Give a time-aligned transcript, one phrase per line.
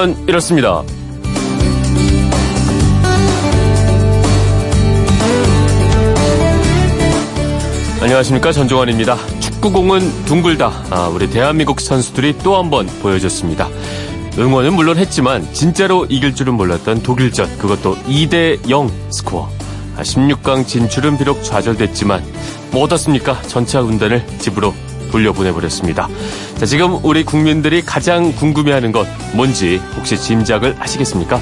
[0.00, 0.82] 그건 이렇습니다.
[8.00, 9.16] 안녕하십니까 전종환입니다.
[9.40, 10.72] 축구공은 둥글다.
[10.90, 13.68] 아, 우리 대한민국 선수들이 또 한 번 보여줬습니다.
[14.38, 19.48] 응원은 물론 했지만 진짜로 이길 줄은 몰랐던 독일전 그것도 2대 0 스코어.
[19.96, 22.24] 아, 16강 진출은 비록 좌절됐지만
[22.70, 23.40] 뭐 어떻습니까?
[23.42, 24.72] 전차 군단을 집으로
[25.10, 26.08] 돌려보내버렸습니다.
[26.56, 31.40] 자, 지금 우리 국민들이 가장 궁금해하는 것 뭔지 혹시 짐작을 하시겠습니까?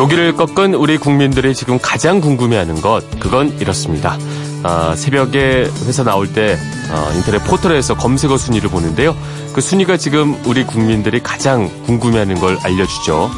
[0.00, 4.16] 독일을 꺾은 우리 국민들이 지금 가장 궁금해하는 것 그건 이렇습니다.
[4.62, 6.58] 아, 새벽에 회사 나올 때
[6.90, 9.16] 어, 인터넷 포털에서 검색어 순위를 보는데요.
[9.52, 13.30] 그 순위가 지금 우리 국민들이 가장 궁금해하는 걸 알려주죠.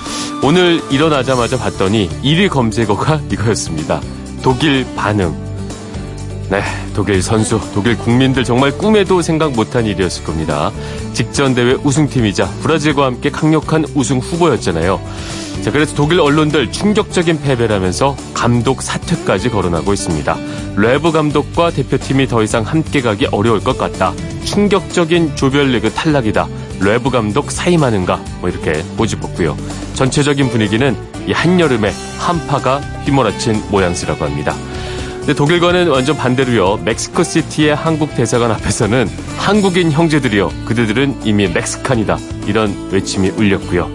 [0.42, 4.00] 오늘 일어나자마자 봤더니 1위 검색어가 이거였습니다.
[4.42, 5.51] 독일 반응.
[6.52, 6.62] 네,
[6.94, 10.70] 독일 선수, 독일 국민들 정말 꿈에도 생각 못한 일이었을 겁니다.
[11.14, 15.00] 직전 대회 우승팀이자 브라질과 함께 강력한 우승 후보였잖아요.
[15.62, 20.36] 자, 그래서 독일 언론들 충격적인 패배라면서 감독 사퇴까지 거론하고 있습니다.
[20.76, 24.12] 레브 감독과 대표팀이 더 이상 함께 가기 어려울 것 같다.
[24.44, 26.48] 충격적인 조별리그 탈락이다.
[26.80, 28.22] 레브 감독 사임하는가?
[28.42, 29.56] 뭐 이렇게 꼬집었고요.
[29.94, 30.94] 전체적인 분위기는
[31.26, 34.54] 이 한여름에 한파가 휘몰아친 모양새라고 합니다.
[35.22, 36.78] 근데 독일과는 완전 반대로요.
[36.78, 40.50] 멕시코 시티의 한국 대사관 앞에서는 한국인 형제들이요.
[40.64, 42.18] 그들은 이미 멕시칸이다.
[42.48, 43.88] 이런 외침이 울렸고요.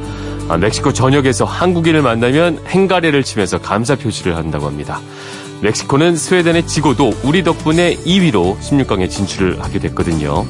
[0.47, 5.01] 아, 멕시코 전역에서 한국인을 만나면 행가래를 치면서 감사 표시를 한다고 합니다.
[5.63, 10.45] 멕시코는 스웨덴에 지고도 우리 덕분에 2위로 16강에 진출을 하게 됐거든요.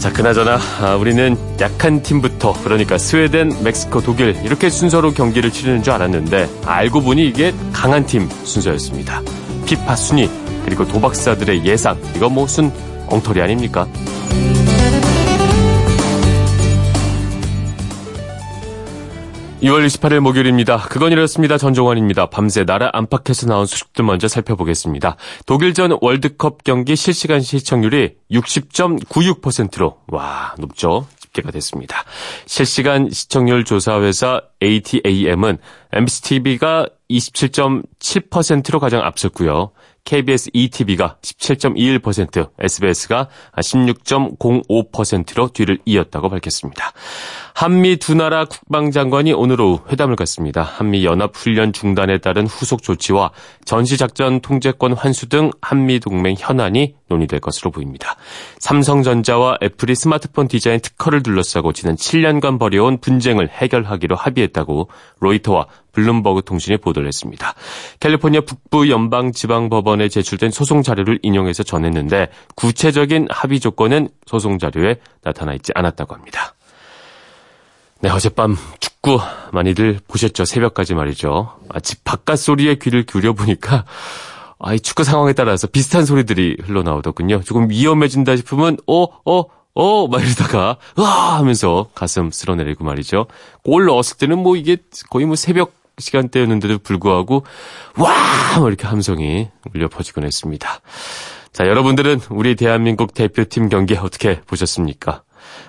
[0.00, 5.92] 자, 그나저나 아, 우리는 약한 팀부터 그러니까 스웨덴, 멕시코, 독일 이렇게 순서로 경기를 치르는 줄
[5.92, 9.22] 알았는데 알고 보니 이게 강한 팀 순서였습니다.
[9.66, 10.30] 피파 순위
[10.64, 12.72] 그리고 도박사들의 예상 이거 무슨
[13.08, 13.86] 엉터리 아닙니까?
[19.62, 20.76] 2월 28일 목요일입니다.
[20.76, 21.58] 그건 이렇습니다.
[21.58, 22.26] 전종환입니다.
[22.26, 25.16] 밤새 나라 안팎에서 나온 소식들 먼저 살펴보겠습니다.
[25.46, 31.06] 독일전 월드컵 경기 실시간 시청률이 60.96%로 와 높죠.
[31.36, 32.04] 집계가 됐습니다.
[32.46, 35.58] 실시간 시청률 조사 회사 ATAM은
[35.92, 39.70] MBC TV가 27.7%로 가장 앞섰고요.
[40.06, 46.92] KBS ETV가 17.21%, SBS가 16.05%로 뒤를 이었다고 밝혔습니다.
[47.54, 50.62] 한미 두 나라 국방장관이 오늘 오후 회담을 갖습니다.
[50.62, 53.32] 한미 연합훈련 중단에 따른 후속 조치와
[53.64, 58.16] 전시작전 통제권 환수 등 한미 동맹 현안이 논의될 것으로 보입니다.
[58.58, 64.88] 삼성전자와 애플이 스마트폰 디자인 특허를 둘러싸고 지난 7년간 벌여온 분쟁을 해결하기로 합의했다고
[65.20, 67.54] 로이터와 블룸버그 통신이 보도를 했습니다.
[68.00, 74.96] 캘리포니아 북부 연방 지방 법원에 제출된 소송 자료를 인용해서 전했는데 구체적인 합의 조건은 소송 자료에
[75.22, 76.54] 나타나 있지 않았다고 합니다.
[78.00, 79.18] 네, 어젯밤 축구
[79.52, 80.44] 많이들 보셨죠?
[80.44, 81.58] 새벽까지 말이죠.
[81.70, 83.86] 아, 집 바깥 소리에 귀를 기울여 보니까
[84.58, 87.40] 아, 이 축구 상황에 따라서 비슷한 소리들이 흘러나오더군요.
[87.42, 91.38] 조금 위험해진다 싶으면 어, 어, 어, 막 이러다가, 으아!
[91.38, 93.26] 하면서 가슴 쓸어내리고 말이죠.
[93.62, 94.78] 골 넣었을 때는 뭐 이게
[95.10, 97.44] 거의 뭐 새벽 시간대였는데도 불구하고,
[97.96, 98.12] 와!
[98.58, 100.80] 뭐 이렇게 함성이 울려 퍼지곤 했습니다.
[101.52, 105.22] 자, 여러분들은 우리 대한민국 대표팀 경기 어떻게 보셨습니까?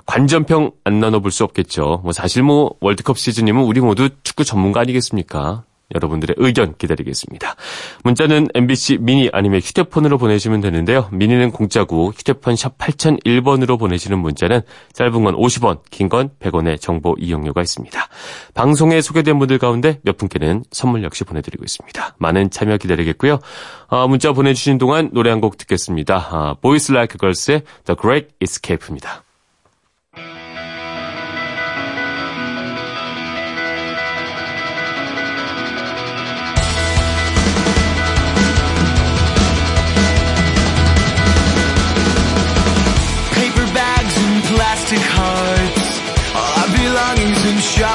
[0.05, 2.01] 관전평 안 나눠볼 수 없겠죠.
[2.03, 5.63] 뭐 사실 뭐 월드컵 시즌이면 우리 모두 축구 전문가 아니겠습니까?
[5.95, 7.55] 여러분들의 의견 기다리겠습니다.
[8.03, 11.07] 문자는 MBC 미니 아니면 휴대폰으로 보내시면 되는데요.
[11.11, 14.61] 미니는 공짜고 휴대폰 샵 8001번으로 보내시는 문자는
[14.93, 18.07] 짧은 건 50원, 긴 건 100원의 정보 이용료가 있습니다.
[18.53, 22.15] 방송에 소개된 분들 가운데 몇 분께는 선물 역시 보내드리고 있습니다.
[22.17, 23.39] 많은 참여 기다리겠고요.
[23.89, 26.27] 아, 문자 보내주신 동안 노래 한 곡 듣겠습니다.
[26.31, 29.26] 아, Boys Like Girls의 The Great Escape입니다.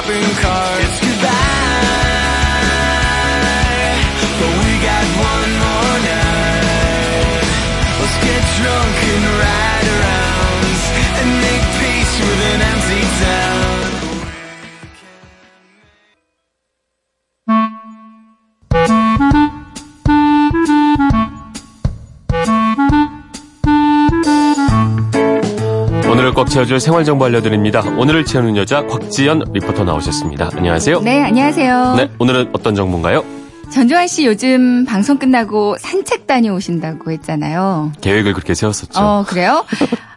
[0.03, 0.72] Shopping cart.
[26.53, 27.81] 채워줄 생활정보 알려드립니다.
[27.97, 30.51] 오늘을 채우는 여자 곽지연 리포터 나오셨습니다.
[30.53, 31.01] 안녕하세요.
[31.01, 31.95] 네, 안녕하세요.
[31.97, 33.25] 네, 오늘은 어떤 정보인가요?
[33.71, 37.93] 전조환 씨 요즘 방송 끝나고 산책 다녀오신다고 했잖아요.
[38.01, 39.01] 계획을 그렇게 세웠었죠.
[39.01, 39.65] 어, 그래요?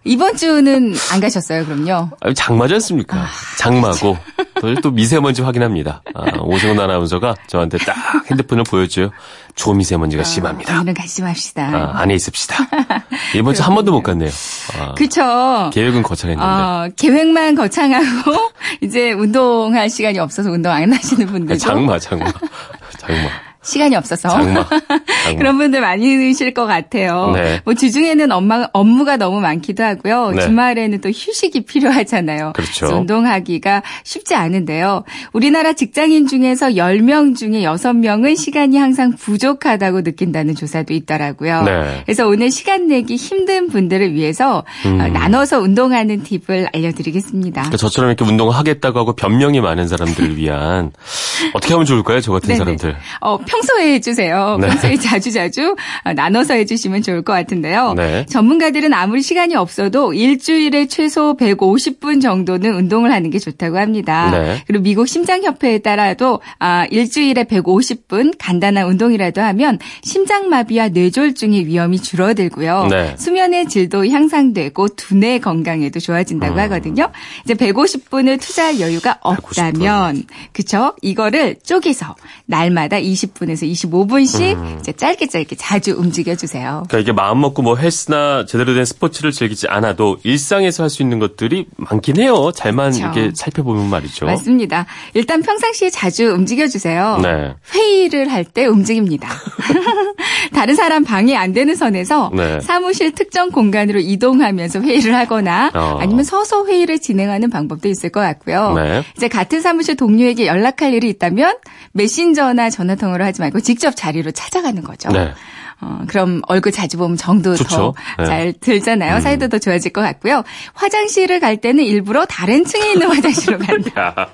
[0.05, 2.11] 이번 주는 안 가셨어요, 그럼요?
[2.21, 3.17] 아, 장마지 않습니까?
[3.17, 4.19] 아, 장마고.
[4.61, 6.03] 또, 또 미세먼지 확인합니다.
[6.15, 7.95] 아, 오승훈 아나운서가 저한테 딱
[8.31, 9.11] 핸드폰을 보여줘요.
[9.55, 10.75] 초미세먼지가 아, 심합니다.
[10.81, 11.63] 오늘은 가지 맙시다.
[11.75, 12.57] 아, 안에 있읍시다.
[13.37, 14.31] 이번 주 한 번도 못 갔네요.
[14.79, 15.71] 아, 그쵸.
[15.73, 16.47] 계획은 거창했는데.
[16.49, 18.33] 어, 계획만 거창하고,
[18.83, 21.59] 이제 운동할 시간이 없어서 운동 안 하시는 분들도.
[21.59, 22.27] 장마, 장마.
[22.99, 23.29] 장마.
[23.67, 24.65] 시간이 없어서 장마,
[25.25, 25.39] 장마.
[25.39, 27.33] 그런 분들 많이 드실 것 같아요.
[27.35, 27.61] 네.
[27.65, 30.31] 뭐 주중에는 엄마 업무가 너무 많기도 하고요.
[30.31, 30.43] 네.
[30.43, 32.53] 주말에는 또 휴식이 필요하잖아요.
[32.55, 32.87] 그렇죠.
[32.87, 35.05] 운동하기가 쉽지 않은데요.
[35.33, 41.63] 우리나라 직장인 중에서 10명 중에 6명은 시간이 항상 부족하다고 느낀다는 조사도 있더라고요.
[41.63, 42.03] 네.
[42.05, 45.01] 그래서 오늘 시간 내기 힘든 분들을 위해서 음.
[45.01, 47.63] 어, 나눠서 운동하는 팁을 알려드리겠습니다.
[47.63, 50.93] 그러니까 저처럼 이렇게 운동을 하겠다고 하고 변명이 많은 사람들을 위한
[51.55, 52.21] 어떻게 하면 좋을까요?
[52.21, 52.59] 저 같은 네네.
[52.59, 52.97] 사람들.
[53.21, 54.59] 어, 평소에 해주세요.
[54.61, 54.69] 네.
[54.69, 57.95] 평소에 자주자주 어, 나눠서 해주시면 좋을 것 같은데요.
[57.95, 58.27] 네.
[58.27, 64.31] 전문가들은 아무리 시간이 없어도 일주일에 최소 150분 정도는 운동을 하는 게 좋다고 합니다.
[64.31, 64.63] 네.
[64.67, 72.89] 그리고 미국 심장협회에 따라도 아, 일주일에 150분 간단한 운동이라도 하면 심장마비와 뇌졸중의 위험이 줄어들고요.
[72.91, 73.15] 네.
[73.17, 76.59] 수면의 질도 향상되고 두뇌 건강에도 좋아진다고 음.
[76.61, 77.11] 하거든요.
[77.45, 80.27] 이제 150분을 투자할 여유가 없다면 150분.
[80.53, 80.95] 그쵸?
[81.01, 84.77] 이거를 쪼개서 날마다 20분 20분에서 25분씩 음.
[84.81, 86.83] 이제 짧게 짧게 자주 움직여 주세요.
[86.89, 91.19] 그러니까 이게 마음 먹고 뭐 헬스나 제대로 된 스포츠를 즐기지 않아도 일상에서 할 수 있는
[91.19, 92.53] 것들이 많긴 해요.
[92.55, 93.19] 잘만 그렇죠.
[93.19, 94.25] 이렇게 살펴보면 말이죠.
[94.25, 94.87] 맞습니다.
[95.15, 97.19] 일단 평상시에 자주 움직여 주세요.
[97.23, 97.55] 네.
[97.75, 99.29] 회의를 할 때 움직입니다.
[100.55, 102.61] 다른 사람 방해 안 되는 선에서 네.
[102.61, 105.99] 사무실 특정 공간으로 이동하면서 회의를 하거나 어.
[106.01, 108.73] 아니면 서서 회의를 진행하는 방법도 있을 것 같고요.
[108.75, 109.03] 네.
[109.17, 111.57] 이제 같은 사무실 동료에게 연락할 일이 있다면
[111.93, 115.11] 메신저나 전화 통화로 하지 말고 직접 자리로 찾아가는 거죠.
[115.11, 115.33] 네.
[115.81, 118.53] 어, 그럼 얼굴 자주 보면 정도 더잘 네.
[118.61, 119.17] 들잖아요.
[119.17, 119.21] 음.
[119.21, 120.43] 사이도 더 좋아질 것 같고요.
[120.73, 124.29] 화장실을 갈 때는 일부러 다른 층에 있는 화장실로 간다.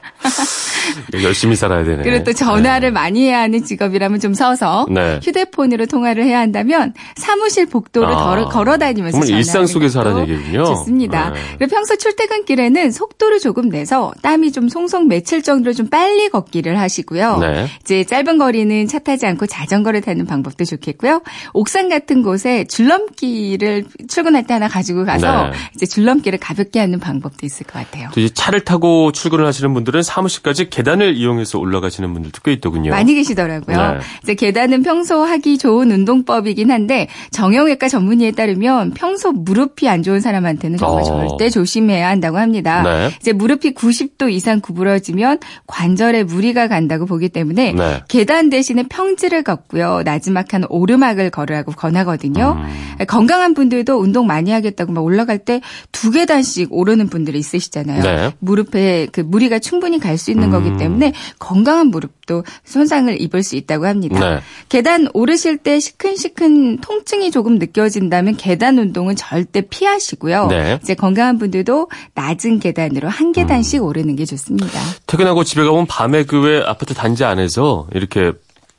[1.23, 2.03] 열심히 살아야 되네.
[2.05, 2.93] 그리고 또 전화를 네.
[2.93, 5.19] 많이 해야 하는 직업이라면 좀 서서 네.
[5.23, 8.45] 휴대폰으로 통화를 해야 한다면 사무실 복도를 아.
[8.47, 10.65] 걸어 다니면서 정말 일상 속에서 하라는 얘기군요.
[10.65, 11.31] 좋습니다.
[11.31, 11.41] 네.
[11.59, 17.39] 그리고 평소 출퇴근길에는 속도를 조금 내서 땀이 좀 송송 맺힐 정도로 좀 빨리 걷기를 하시고요.
[17.39, 17.67] 네.
[17.83, 21.23] 이제 짧은 거리는 차 타지 않고 자전거를 타는 방법도 좋겠고요.
[21.53, 25.53] 옥상 같은 곳에 줄넘기를 출근할 때 하나 가지고 가서 네.
[25.75, 28.09] 이제 줄넘기를 가볍게 하는 방법도 있을 것 같아요.
[28.13, 32.91] 또 이제 차를 타고 출근을 하시는 분들은 사무실까지 계단을 이용해서 올라가시는 분들도 꽤 있더군요.
[32.91, 33.77] 많이 계시더라고요.
[33.77, 33.99] 네.
[34.23, 40.79] 이제 계단은 평소 하기 좋은 운동법이긴 한데 정형외과 전문의에 따르면 평소 무릎이 안 좋은 사람한테는
[40.79, 41.29] 정말 어.
[41.29, 42.83] 절대 조심해야 한다고 합니다.
[42.83, 43.11] 네.
[43.21, 48.01] 이제 무릎이 90도 이상 구부러지면 관절에 무리가 간다고 보기 때문에 네.
[48.09, 50.03] 계단 대신에 평지를 걷고요.
[50.05, 52.57] 나지막한 오르막을 생각을 걸으라고 권하거든요.
[52.59, 53.05] 음.
[53.07, 55.61] 건강한 분들도 운동 많이 하겠다고 막 올라갈 때
[55.93, 58.03] 두 계단씩 오르는 분들이 있으시잖아요.
[58.03, 58.33] 네.
[58.41, 60.51] 무릎에 그 무리가 충분히 갈 수 있는 음.
[60.51, 64.19] 거기 때문에 건강한 무릎도 손상을 입을 수 있다고 합니다.
[64.19, 64.41] 네.
[64.69, 70.49] 계단 오르실 때 시큰시큰 통증이 조금 느껴진다면 계단 운동은 절대 피하시고요.
[70.49, 70.79] 네.
[70.83, 73.87] 이제 건강한 분들도 낮은 계단으로 한 계단씩 음.
[73.87, 74.79] 오르는 게 좋습니다.
[75.07, 78.33] 퇴근하고 집에 가면 밤에 그외 아파트 단지 안에서 이렇게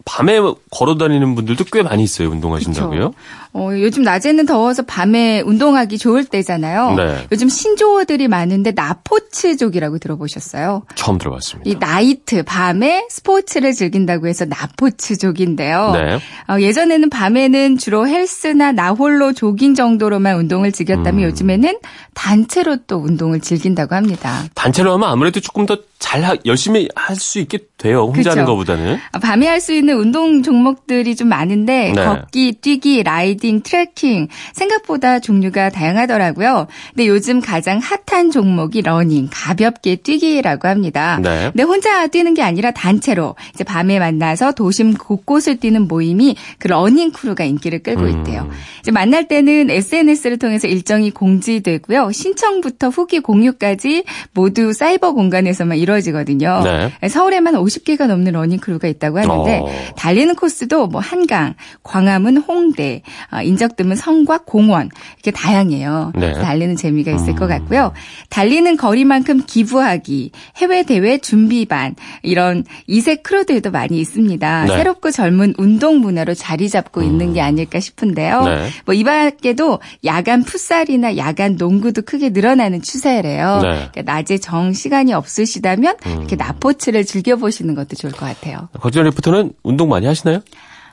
[0.05, 2.29] 밤에 걸어 다니는 분들도 꽤 많이 있어요.
[2.29, 3.11] 운동하신다고요?
[3.11, 3.13] 그쵸.
[3.53, 6.95] 어, 요즘 낮에는 더워서 밤에 운동하기 좋을 때잖아요.
[6.95, 7.27] 네.
[7.31, 10.83] 요즘 신조어들이 많은데 나포츠족이라고 들어보셨어요?
[10.95, 11.69] 처음 들어봤습니다.
[11.69, 15.91] 이 나이트 밤에 스포츠를 즐긴다고 해서 나포츠족인데요.
[15.93, 16.19] 네.
[16.51, 21.29] 어, 예전에는 밤에는 주로 헬스나 나홀로 조깅 정도로만 운동을 즐겼다면 음.
[21.29, 21.77] 요즘에는
[22.15, 24.43] 단체로 또 운동을 즐긴다고 합니다.
[24.55, 28.01] 단체로 하면 아무래도 조금 더 잘 열심히 할 수 있게 돼요.
[28.01, 28.29] 혼자 그렇죠.
[28.31, 28.97] 하는 것보다는.
[29.13, 32.03] 아, 밤에 할 수 있는 운동 종목들이 좀 많은데 네.
[32.03, 36.67] 걷기, 뛰기, riding, 트레킹 생각보다 종류가 다양하더라고요.
[36.89, 41.19] 근데 요즘 가장 핫한 종목이 러닝, 가볍게 뛰기라고 합니다.
[41.23, 41.51] 네.
[41.53, 47.11] 근데 혼자 뛰는 게 아니라 단체로 이제 밤에 만나서 도심 곳곳을 뛰는 모임이 그 러닝
[47.13, 48.09] crew가 인기를 끌고 음.
[48.09, 48.49] 있대요.
[48.81, 52.11] 이제 만날 때는 SNS를 통해서 일정이 공지되고요.
[52.11, 56.61] 신청부터 후기 공유까지 모두 사이버 공간에서만 이루어지거든요.
[56.63, 57.07] 네.
[57.07, 59.69] 서울에만 50개가 넘는 러닝 crew가 있다고 하는데 어.
[59.95, 66.13] 달리는 코스도 뭐 한강, 광화문, 홍대, 어, 인적 드문 성곽 공원 이렇게 다양해요.
[66.15, 66.33] 네.
[66.33, 67.35] 달리는 재미가 있을 음.
[67.35, 67.93] 것 같고요.
[68.29, 74.65] 달리는 거리만큼 기부하기, 해외 대회 준비반 이런 이색 crew들도 많이 있습니다.
[74.65, 74.75] 네.
[74.75, 77.05] 새롭고 젊은 운동 문화로 자리 잡고 음.
[77.05, 78.43] 있는 게 아닐까 싶은데요.
[78.43, 78.69] 네.
[78.85, 83.59] 뭐 이 밖에도 야간 풋살이나 야간 농구도 크게 늘어나는 추세래요.
[83.61, 83.89] 네.
[83.91, 86.19] 그러니까 낮에 정 시간이 없으시다면 있으면 음.
[86.19, 88.69] 이렇게 나포츠를 즐겨보시는 것도 좋을 것 같아요.
[88.79, 90.39] 곽지연 리포터는 운동 많이 하시나요?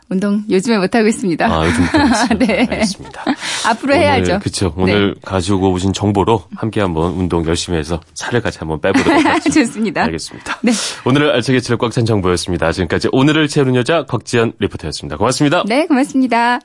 [0.09, 1.47] 운동 요즘에 못 하고 있습니다.
[1.47, 1.85] 아, 요즘
[2.41, 2.67] 네.
[2.69, 3.25] 알겠습니다.
[3.69, 4.41] 앞으로 해야죠.
[4.41, 4.75] 그렇죠.
[4.77, 5.21] 오늘 네.
[5.25, 9.51] 가지고 오신 정보로 함께 한번 운동 열심히 해서 살을 같이 한번 빼보도록 하겠습니다.
[9.51, 10.03] 좋습니다.
[10.03, 10.59] 알겠습니다.
[10.63, 10.73] 네.
[11.05, 12.73] 오늘을 알차게 칠꽉찬 정보였습니다.
[12.73, 15.17] 지금까지 오늘을 채우는 여자 곽지연 리포터였습니다.
[15.17, 15.63] 고맙습니다.
[15.69, 16.59] 네, 고맙습니다.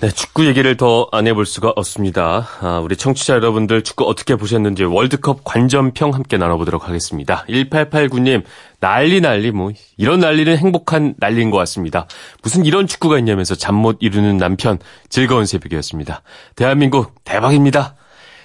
[0.00, 2.46] 네, 축구 얘기를 더 안 해볼 수가 없습니다.
[2.60, 7.44] 아, 우리 청취자 여러분들 축구 어떻게 보셨는지 월드컵 관전평 함께 나눠보도록 하겠습니다.
[7.48, 8.44] 1889님,
[8.78, 12.06] 난리 난리, 뭐, 이런 난리는 행복한 난리인 것 같습니다.
[12.44, 14.78] 무슨 이런 축구가 있냐면서 잠 못 이루는 남편,
[15.08, 16.22] 즐거운 새벽이었습니다.
[16.54, 17.96] 대한민국 대박입니다.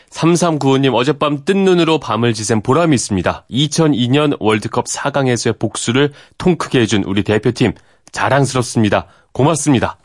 [0.09, 3.45] 3395님, 어젯밤 뜬 눈으로 밤을 지샌 보람이 있습니다.
[3.51, 7.73] 2002년 월드컵 4강에서의 복수를 통 크게 해준 우리 대표팀,
[8.11, 9.05] 자랑스럽습니다.
[9.33, 9.97] 고맙습니다.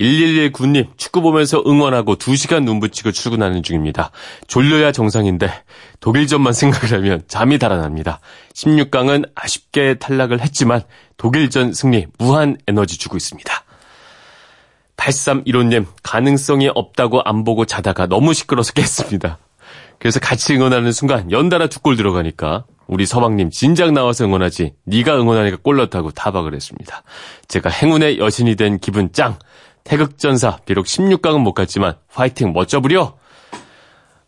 [0.00, 4.10] 1119님, 축구 보면서 응원하고 2시간 눈 붙이고 출근하는 중입니다.
[4.48, 5.50] 졸려야 정상인데
[6.00, 8.20] 독일전만 생각을 하면 잠이 달아납니다.
[8.54, 10.82] 16강은 아쉽게 탈락을 했지만
[11.18, 13.52] 독일전 승리 무한 에너지 주고 있습니다.
[14.96, 19.38] 8315님, 가능성이 없다고 안 보고 자다가 너무 시끄러워서 깼습니다.
[19.98, 25.58] 그래서 같이 응원하는 순간 연달아 두 골 들어가니까 우리 서방님 진작 나와서 응원하지 네가 응원하니까
[25.62, 27.02] 골 넣었다고 타박을 했습니다.
[27.48, 29.38] 제가 행운의 여신이 된 기분 짱!
[29.90, 33.16] 태극전사 비록 16강은 못 갔지만 화이팅 멋져부려.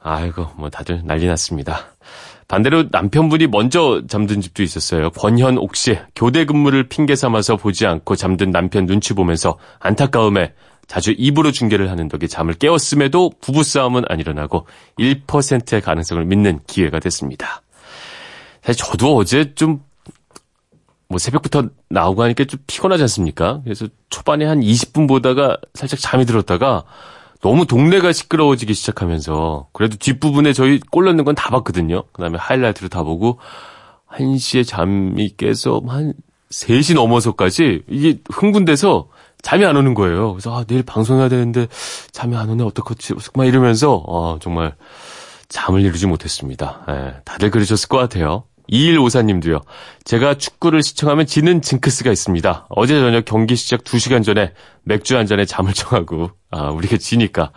[0.00, 1.94] 아이고 뭐 다들 난리 났습니다.
[2.48, 5.10] 반대로 남편분이 먼저 잠든 집도 있었어요.
[5.10, 10.52] 권현옥 씨 교대 근무를 핑계 삼아서 보지 않고 잠든 남편 눈치 보면서 안타까움에
[10.88, 14.66] 자주 입으로 중계를 하는 덕에 잠을 깨웠음에도 부부싸움은 안 일어나고
[14.98, 17.62] 1%의 가능성을 믿는 기회가 됐습니다.
[18.64, 19.80] 사실 저도 어제 좀
[21.12, 23.60] 뭐 새벽부터 나오고 하니까 좀 피곤하지 않습니까?
[23.64, 26.84] 그래서 초반에 한 20분 보다가 살짝 잠이 들었다가
[27.42, 32.04] 너무 동네가 시끄러워지기 시작하면서 그래도 뒷부분에 저희 골 넣는 건 다 봤거든요.
[32.12, 33.38] 그 다음에 하이라이트를 다 보고
[34.10, 36.14] 1시에 잠이 깨서 한
[36.50, 39.08] 3시 넘어서까지 이게 흥분돼서
[39.42, 40.32] 잠이 안 오는 거예요.
[40.32, 41.66] 그래서 아, 내일 방송해야 되는데
[42.12, 44.74] 잠이 안 오네 어떡하지 막 이러면서 아, 정말
[45.48, 46.84] 잠을 이루지 못했습니다.
[46.88, 48.44] 예, 다들 그러셨을 것 같아요.
[48.70, 49.62] 2154님도요.
[50.04, 52.66] 제가 축구를 시청하면 지는 징크스가 있습니다.
[52.70, 54.52] 어제 저녁 경기 시작 2시간 전에
[54.84, 57.52] 맥주 한 잔에 잠을 청하고 아, 우리가 지니까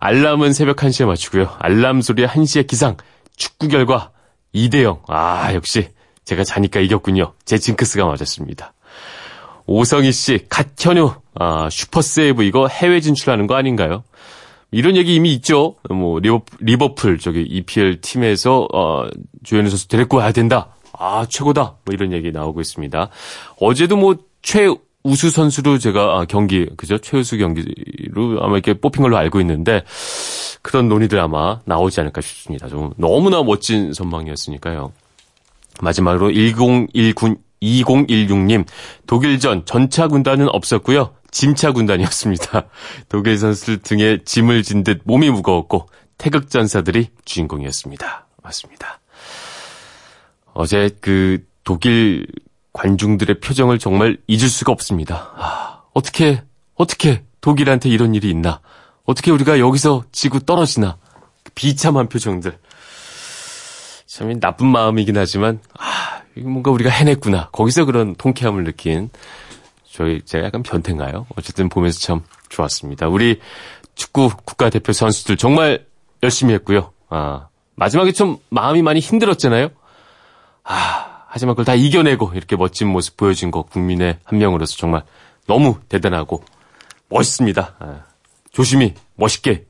[0.00, 1.56] 알람은 새벽 1시에 맞추고요.
[1.58, 2.96] 알람 소리 1시에 기상.
[3.36, 4.10] 축구 결과
[4.54, 5.02] 2대 0.
[5.08, 5.88] 아, 역시
[6.24, 7.34] 제가 자니까 이겼군요.
[7.44, 8.72] 제 징크스가 맞았습니다.
[9.66, 14.04] 오성희 씨, 갓현우, 아, 슈퍼세이브 이거 해외 진출하는 거 아닌가요?
[14.70, 15.76] 이런 얘기 이미 있죠.
[15.88, 19.06] 뭐 리버, 리버풀 저기 EPL 팀에서 어
[19.44, 20.68] 조현우 선수 데리고 와야 된다.
[20.92, 21.76] 아 최고다.
[21.84, 23.08] 뭐 이런 얘기 나오고 있습니다.
[23.60, 29.40] 어제도 뭐 최우수 선수로 제가 아, 경기 그죠 최우수 경기로 아마 이렇게 뽑힌 걸로 알고
[29.40, 29.84] 있는데
[30.62, 32.68] 그런 논의들 아마 나오지 않을까 싶습니다.
[32.68, 34.92] 좀 너무나 멋진 선방이었으니까요.
[35.80, 38.66] 마지막으로 1019 2016님,
[39.06, 41.12] 독일전 전차 군단은 없었고요.
[41.36, 42.64] 짐차 군단이었습니다.
[43.10, 48.26] 독일 선수들 등에 짐을 진 듯 몸이 무거웠고 태극 전사들이 주인공이었습니다.
[48.42, 49.00] 맞습니다.
[50.54, 52.26] 어제 그 독일
[52.72, 55.30] 관중들의 표정을 정말 잊을 수가 없습니다.
[55.36, 56.42] 아, 어떻게
[56.74, 58.60] 어떻게 독일한테 이런 일이 있나?
[59.04, 60.96] 어떻게 우리가 여기서 지고 떨어지나?
[61.42, 62.58] 그 비참한 표정들.
[64.06, 67.50] 참 나쁜 마음이긴 하지만 아, 뭔가 우리가 해냈구나.
[67.50, 69.10] 거기서 그런 통쾌함을 느낀
[69.96, 71.26] 저희 제가 약간 변태인가요?
[71.36, 73.08] 어쨌든 보면서 참 좋았습니다.
[73.08, 73.40] 우리
[73.94, 75.86] 축구 국가대표 선수들 정말
[76.22, 76.92] 열심히 했고요.
[77.08, 79.70] 아, 마지막에 좀 마음이 많이 힘들었잖아요.
[80.64, 85.02] 아, 하지만 그걸 다 이겨내고 이렇게 멋진 모습 보여준 거 국민의 한 명으로서 정말
[85.46, 86.44] 너무 대단하고
[87.08, 87.76] 멋있습니다.
[87.78, 88.04] 아,
[88.52, 89.64] 조심히 멋있게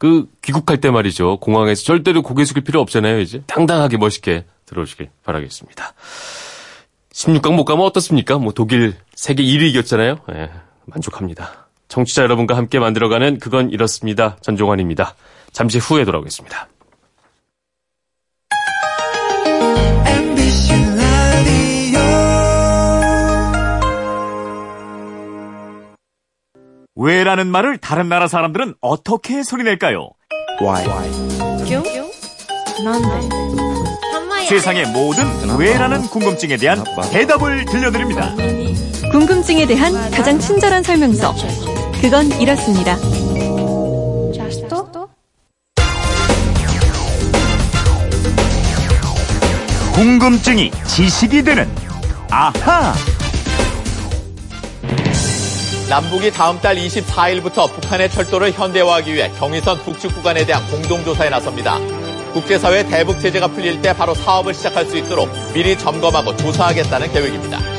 [0.00, 1.36] 그 귀국할 때 말이죠.
[1.38, 3.20] 공항에서 절대로 고개 숙일 필요 없잖아요.
[3.20, 5.94] 이제 당당하게 멋있게 들어오시길 바라겠습니다.
[7.18, 8.38] 16강 못 가면 어떻습니까?
[8.38, 10.18] 뭐 독일 세계 1위 이겼잖아요.
[10.34, 10.50] 예,
[10.86, 11.66] 만족합니다.
[11.88, 14.36] 청취자 여러분과 함께 만들어가는 그건 이렇습니다.
[14.40, 15.16] 전종환입니다.
[15.50, 16.68] 잠시 후에 돌아오겠습니다.
[26.94, 30.10] 왜라는 말을 다른 나라 사람들은 어떻게 소리낼까요?
[30.60, 30.86] Why?
[34.48, 35.26] 세상의 모든
[35.58, 38.34] 왜라는 궁금증에 대한 대답을 들려드립니다.
[39.10, 41.34] 궁금증에 대한 가장 친절한 설명서.
[42.00, 42.96] 그건 이렇습니다.
[49.92, 51.68] 궁금증이 지식이 되는
[52.30, 52.94] 아하!
[55.90, 61.97] 남북이 다음 달 24일부터 북한의 철도를 현대화하기 위해 경의선 북측 구간에 대한 공동조사에 나섭니다.
[62.32, 67.78] 국제사회 대북 제재가 풀릴 때 바로 사업을 시작할 수 있도록 미리 점검하고 조사하겠다는 계획입니다.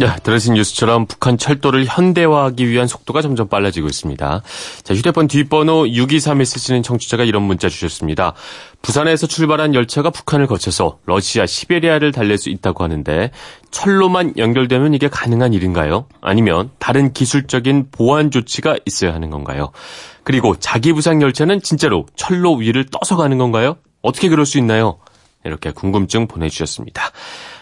[0.00, 4.42] 네, 들으신 뉴스처럼 북한 철도를 현대화하기 위한 속도가 점점 빨라지고 있습니다.
[4.84, 8.34] 자, 휴대폰 뒷번호 6231 쓰시는 청취자가 이런 문자 주셨습니다.
[8.80, 13.32] 부산에서 출발한 열차가 북한을 거쳐서 러시아 시베리아를 달릴 수 있다고 하는데
[13.72, 16.06] 철로만 연결되면 이게 가능한 일인가요?
[16.20, 19.72] 아니면 다른 기술적인 보안 조치가 있어야 하는 건가요?
[20.28, 23.78] 그리고 자기 부상 열차는 진짜로 철로 위를 떠서 가는 건가요?
[24.02, 24.98] 어떻게 그럴 수 있나요?
[25.42, 27.02] 이렇게 궁금증 보내주셨습니다.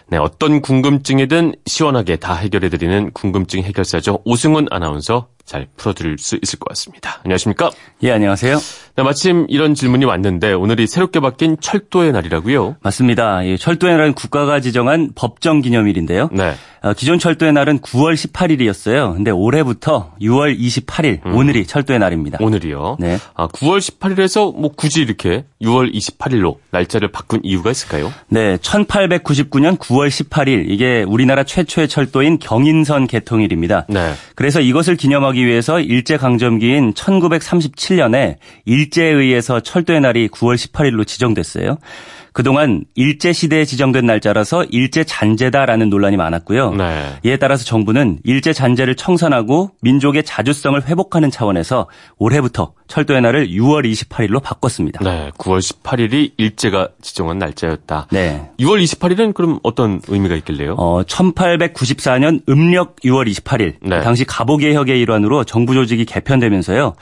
[0.09, 4.19] 네, 어떤 궁금증이든 시원하게 다 해결해드리는 궁금증 해결사죠.
[4.25, 7.21] 오승훈 아나운서 잘 풀어드릴 수 있을 것 같습니다.
[7.25, 7.71] 안녕하십니까?
[8.03, 8.59] 예, 안녕하세요.
[8.97, 12.77] 네, 마침 이런 질문이 왔는데 오늘이 새롭게 바뀐 철도의 날이라고요?
[12.83, 13.47] 맞습니다.
[13.47, 16.29] 예, 철도의 날은 국가가 지정한 법정 기념일인데요.
[16.33, 16.55] 네.
[16.83, 19.15] 어, 기존 철도의 날은 9월 18일이었어요.
[19.15, 21.35] 근데 올해부터 6월 28일 음.
[21.35, 22.39] 오늘이 철도의 날입니다.
[22.41, 22.97] 오늘이요?
[23.01, 23.19] 네.
[23.35, 28.13] 아, 9월 18일에서 뭐 굳이 이렇게 6월 28일로 날짜를 바꾼 이유가 있을까요?
[28.29, 33.87] 네, 1899년 9월 18일 이게 우리나라 최초의 철도인 경인선 개통일입니다.
[33.89, 34.13] 네.
[34.35, 41.79] 그래서 이것을 기념하기 위해서 일제 강점기인 1937년에 일제에 의해서 철도의 날이 9월 18일로 지정됐어요.
[42.37, 46.75] 그동안 일제 시대에 지정된 날짜라서 일제 잔재다라는 논란이 많았고요.
[46.75, 47.15] 네.
[47.25, 51.89] 이에 따라서 정부는 일제 잔재를 청산하고 민족의 자주성을 회복하는 차원에서
[52.19, 55.03] 올해부터 철도의 날을 6월 28일로 바꿨습니다.
[55.03, 58.09] 네, 9월 18일이 일제가 지정한 날짜였다.
[58.11, 58.51] 네.
[58.59, 60.75] 6월 28일은 그럼 어떤 의미가 있길래요?
[60.79, 64.01] 어, 1894년 음력 6월 28일 네.
[64.01, 66.95] 당시 갑오개혁의 일환으로 정부 조직이 개편되면서요.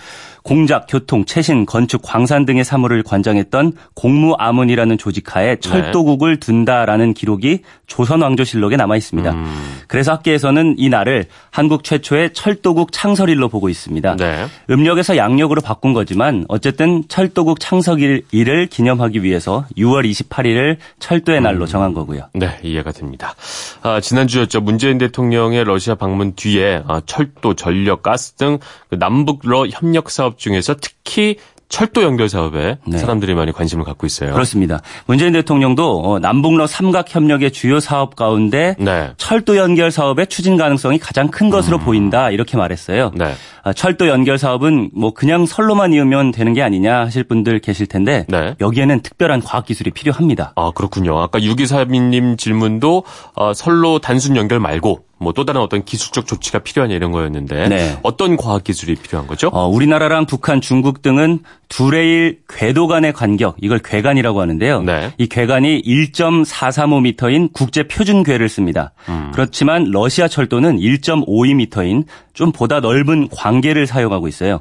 [0.44, 5.56] 공작, 교통, 채신, 건축, 광산 등의 사무를 관장했던 공무아문이라는 조직하에 네.
[5.56, 9.30] 철도국을 둔다라는 기록이 조선왕조실록에 남아 있습니다.
[9.30, 9.82] 음.
[9.88, 14.16] 그래서 학계에서는 이 날을 한국 최초의 철도국 창설일로 보고 있습니다.
[14.16, 14.46] 네.
[14.68, 21.66] 음력에서 양력으로 바꾼 거지만 어쨌든 철도국 창설일을 기념하기 위해서 6월 28일을 철도의 날로 음.
[21.66, 22.28] 정한 거고요.
[22.34, 23.34] 네, 이해가 됩니다.
[23.82, 24.60] 아, 지난주였죠.
[24.60, 28.58] 문재인 대통령의 러시아 방문 뒤에 아, 철도, 전력, 가스 등
[28.88, 31.36] 그 남북러 협력 사업 중에서 특히
[31.68, 32.98] 철도 연결 사업에 네.
[32.98, 34.32] 사람들이 많이 관심을 갖고 있어요.
[34.32, 34.80] 그렇습니다.
[35.06, 39.10] 문재인 대통령도 어, 남북러 삼각 협력의 주요 사업 가운데 네.
[39.16, 41.84] 철도 연결 사업의 추진 가능성이 가장 큰 것으로 음.
[41.84, 43.12] 보인다 이렇게 말했어요.
[43.14, 43.34] 네.
[43.62, 48.26] 아, 철도 연결 사업은 뭐 그냥 선로만 이으면 되는 게 아니냐 하실 분들 계실 텐데
[48.28, 48.54] 네.
[48.60, 50.52] 여기에는 특별한 과학 기술이 필요합니다.
[50.56, 51.18] 아 그렇군요.
[51.18, 56.94] 아까 6242님 질문도 어, 선로 단순 연결 말고 뭐 또 다른 어떤 기술적 조치가 필요하냐
[56.94, 57.98] 이런 거였는데 네.
[58.02, 59.48] 어떤 과학 기술이 필요한 거죠?
[59.52, 64.82] 어, 우리나라랑 북한, 중국 등은 두 레일 궤도 간의 간격 이걸 궤간이라고 하는데요.
[64.82, 65.12] 네.
[65.18, 68.92] 이 궤간이 1.435m인 국제 표준 궤를 씁니다.
[69.08, 69.30] 음.
[69.34, 74.60] 그렇지만 러시아 철도는 1.52m인 좀 보다 넓은 광계를 사용하고 있어요.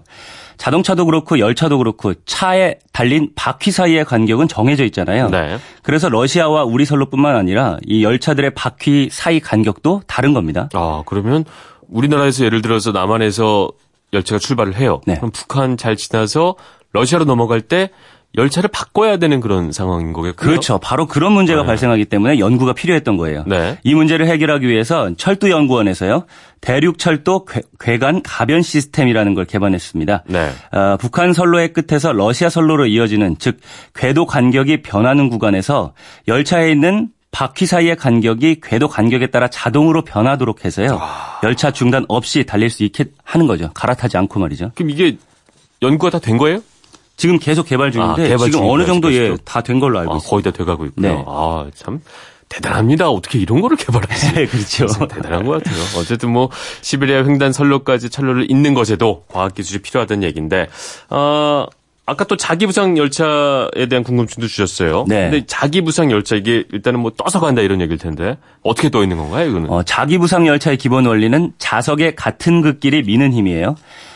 [0.58, 5.30] 자동차도 그렇고 열차도 그렇고 차에 달린 바퀴 사이의 간격은 정해져 있잖아요.
[5.30, 5.58] 네.
[5.82, 10.70] 그래서 러시아와 우리 선로뿐만 아니라 이 열차들의 바퀴 사이 간격도 다른 겁니다.
[10.74, 11.46] 아, 그러면
[11.90, 13.70] 우리나라에서 예를 들어서 남한에서
[14.14, 15.02] 열차가 출발을 해요.
[15.06, 15.16] 네.
[15.16, 16.56] 그럼 북한 잘 지나서
[16.94, 17.90] 러시아로 넘어갈 때
[18.36, 20.50] 열차를 바꿔야 되는 그런 상황인 거겠군요.
[20.50, 20.80] 그렇죠.
[20.80, 21.68] 바로 그런 문제가 네.
[21.68, 23.44] 발생하기 때문에 연구가 필요했던 거예요.
[23.46, 23.78] 네.
[23.84, 26.26] 이 문제를 해결하기 위해서 철도연구원에서요.
[26.62, 27.46] 대륙철도
[27.80, 30.24] 괴간 가변 시스템이라는 걸 개발했습니다.
[30.28, 30.50] 네.
[30.72, 33.60] 어, 북한 선로의 끝에서 러시아 선로로 이어지는 즉
[33.94, 35.94] 궤도 간격이 변하는 구간에서
[36.28, 40.96] 열차에 있는 바퀴 사이의 간격이 궤도 간격에 따라 자동으로 변하도록 해서요.
[40.96, 41.40] 와.
[41.44, 43.70] 열차 중단 없이 달릴 수 있게 하는 거죠.
[43.74, 44.72] 갈아타지 않고 말이죠.
[44.76, 45.18] 그럼 이게
[45.82, 46.62] 연구가 다 된 거예요?
[47.16, 50.18] 지금 계속 개발 중인데 아, 개발 지금 어느 정도 예, 다 된 걸로 알고 아,
[50.18, 50.30] 있습니다.
[50.30, 51.08] 거의 다 돼가고 있고요.
[51.14, 51.24] 네.
[51.28, 52.02] 아, 참
[52.50, 53.10] 대단합니다.
[53.10, 54.34] 어떻게 이런 거를 개발하지?
[54.36, 54.86] 네, 그렇죠.
[55.08, 55.82] 대단한 것 같아요.
[55.98, 56.50] 어쨌든 뭐
[56.82, 60.68] 시베리아 횡단 선로까지 철로를 잇는 것에도 과학 기술이 필요하다는 얘기인데
[61.10, 61.66] 어,
[62.06, 65.06] 아까 또 자기 부상 열차에 대한 궁금증도 주셨어요.
[65.08, 65.30] 네.
[65.30, 69.18] 근데 자기 부상 열차 이게 일단은 뭐 떠서 간다 이런 얘기일 텐데 어떻게 떠 있는
[69.18, 69.70] 건가요, 이거는?
[69.70, 73.76] 어, 자기 부상 열차의 기본 원리는 자석의 같은 극끼리 미는 힘이에요.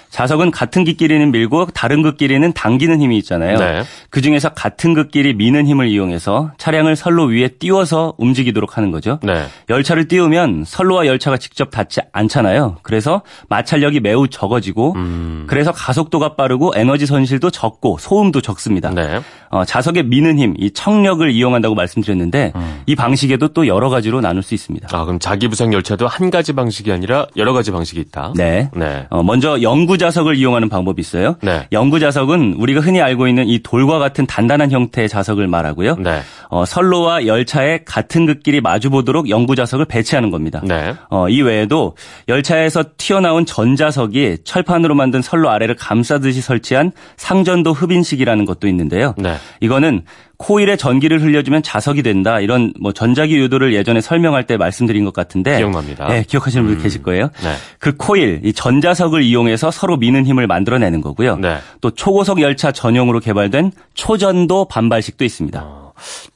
[0.10, 3.58] 자석은 같은 길끼리는 밀고 다른 극끼리는 당기는 힘이 있잖아요.
[3.58, 3.84] 네.
[4.10, 9.20] 그 중에서 같은 극끼리 미는 힘을 이용해서 차량을 선로 위에 띄워서 움직이도록 하는 거죠.
[9.24, 9.46] 네.
[9.70, 12.78] 열차를 띄우면 선로와 열차가 직접 닿지 않잖아요.
[12.84, 15.46] 그래서 마찰력이 매우 적어지고 음.
[15.48, 18.90] 그래서 가속도가 빠르고 에너지 손실도 적고 소음도 적습니다.
[18.92, 19.22] 네.
[19.50, 22.82] 어, 자석의 미는 힘, 이 청력을 이용한다고 말씀드렸는데 음.
[22.86, 24.88] 이 방식에도 또 여러 가지로 나눌 수 있습니다.
[24.92, 28.34] 아, 그럼 자기 부상 열차도 한 가지 방식이 아니라 여러 가지 방식이 있다.
[28.36, 28.70] 네.
[28.76, 29.08] 네.
[29.10, 31.36] 어, 먼저 영구 자석을 이용하는 방법이 있어요.
[31.42, 31.68] 네.
[31.72, 35.96] 영구 자석은 우리가 흔히 알고 있는 이 돌과 같은 단단한 형태의 자석을 말하고요.
[35.98, 36.22] 네.
[36.50, 40.62] 어, 선로와 열차의 같은 극끼리 마주 보도록 영구 자석을 배치하는 겁니다.
[40.64, 40.96] 네.
[41.10, 41.96] 어, 이 외에도
[42.28, 49.14] 열차에서 튀어나온 전자석이 철판으로 만든 선로 아래를 감싸듯이 설치한 상전도 흡인식이라는 것도 있는데요.
[49.18, 49.37] 네.
[49.60, 50.04] 이거는
[50.38, 52.40] 코일에 전기를 흘려주면 자석이 된다.
[52.40, 56.08] 이런 뭐 전자기 유도를 예전에 설명할 때 말씀드린 것 같은데 기억납니다.
[56.08, 56.84] 네, 기억하시는 분 음.
[56.84, 57.30] 계실 거예요.
[57.44, 57.54] 네.
[57.80, 61.38] 그 코일, 이 전자석을 이용해서 서로 미는 힘을 만들어내는 거고요.
[61.38, 61.58] 네.
[61.82, 65.62] 또 초고속 열차 전용으로 개발된 초전도 반발식도 있습니다.
[65.64, 65.88] 어.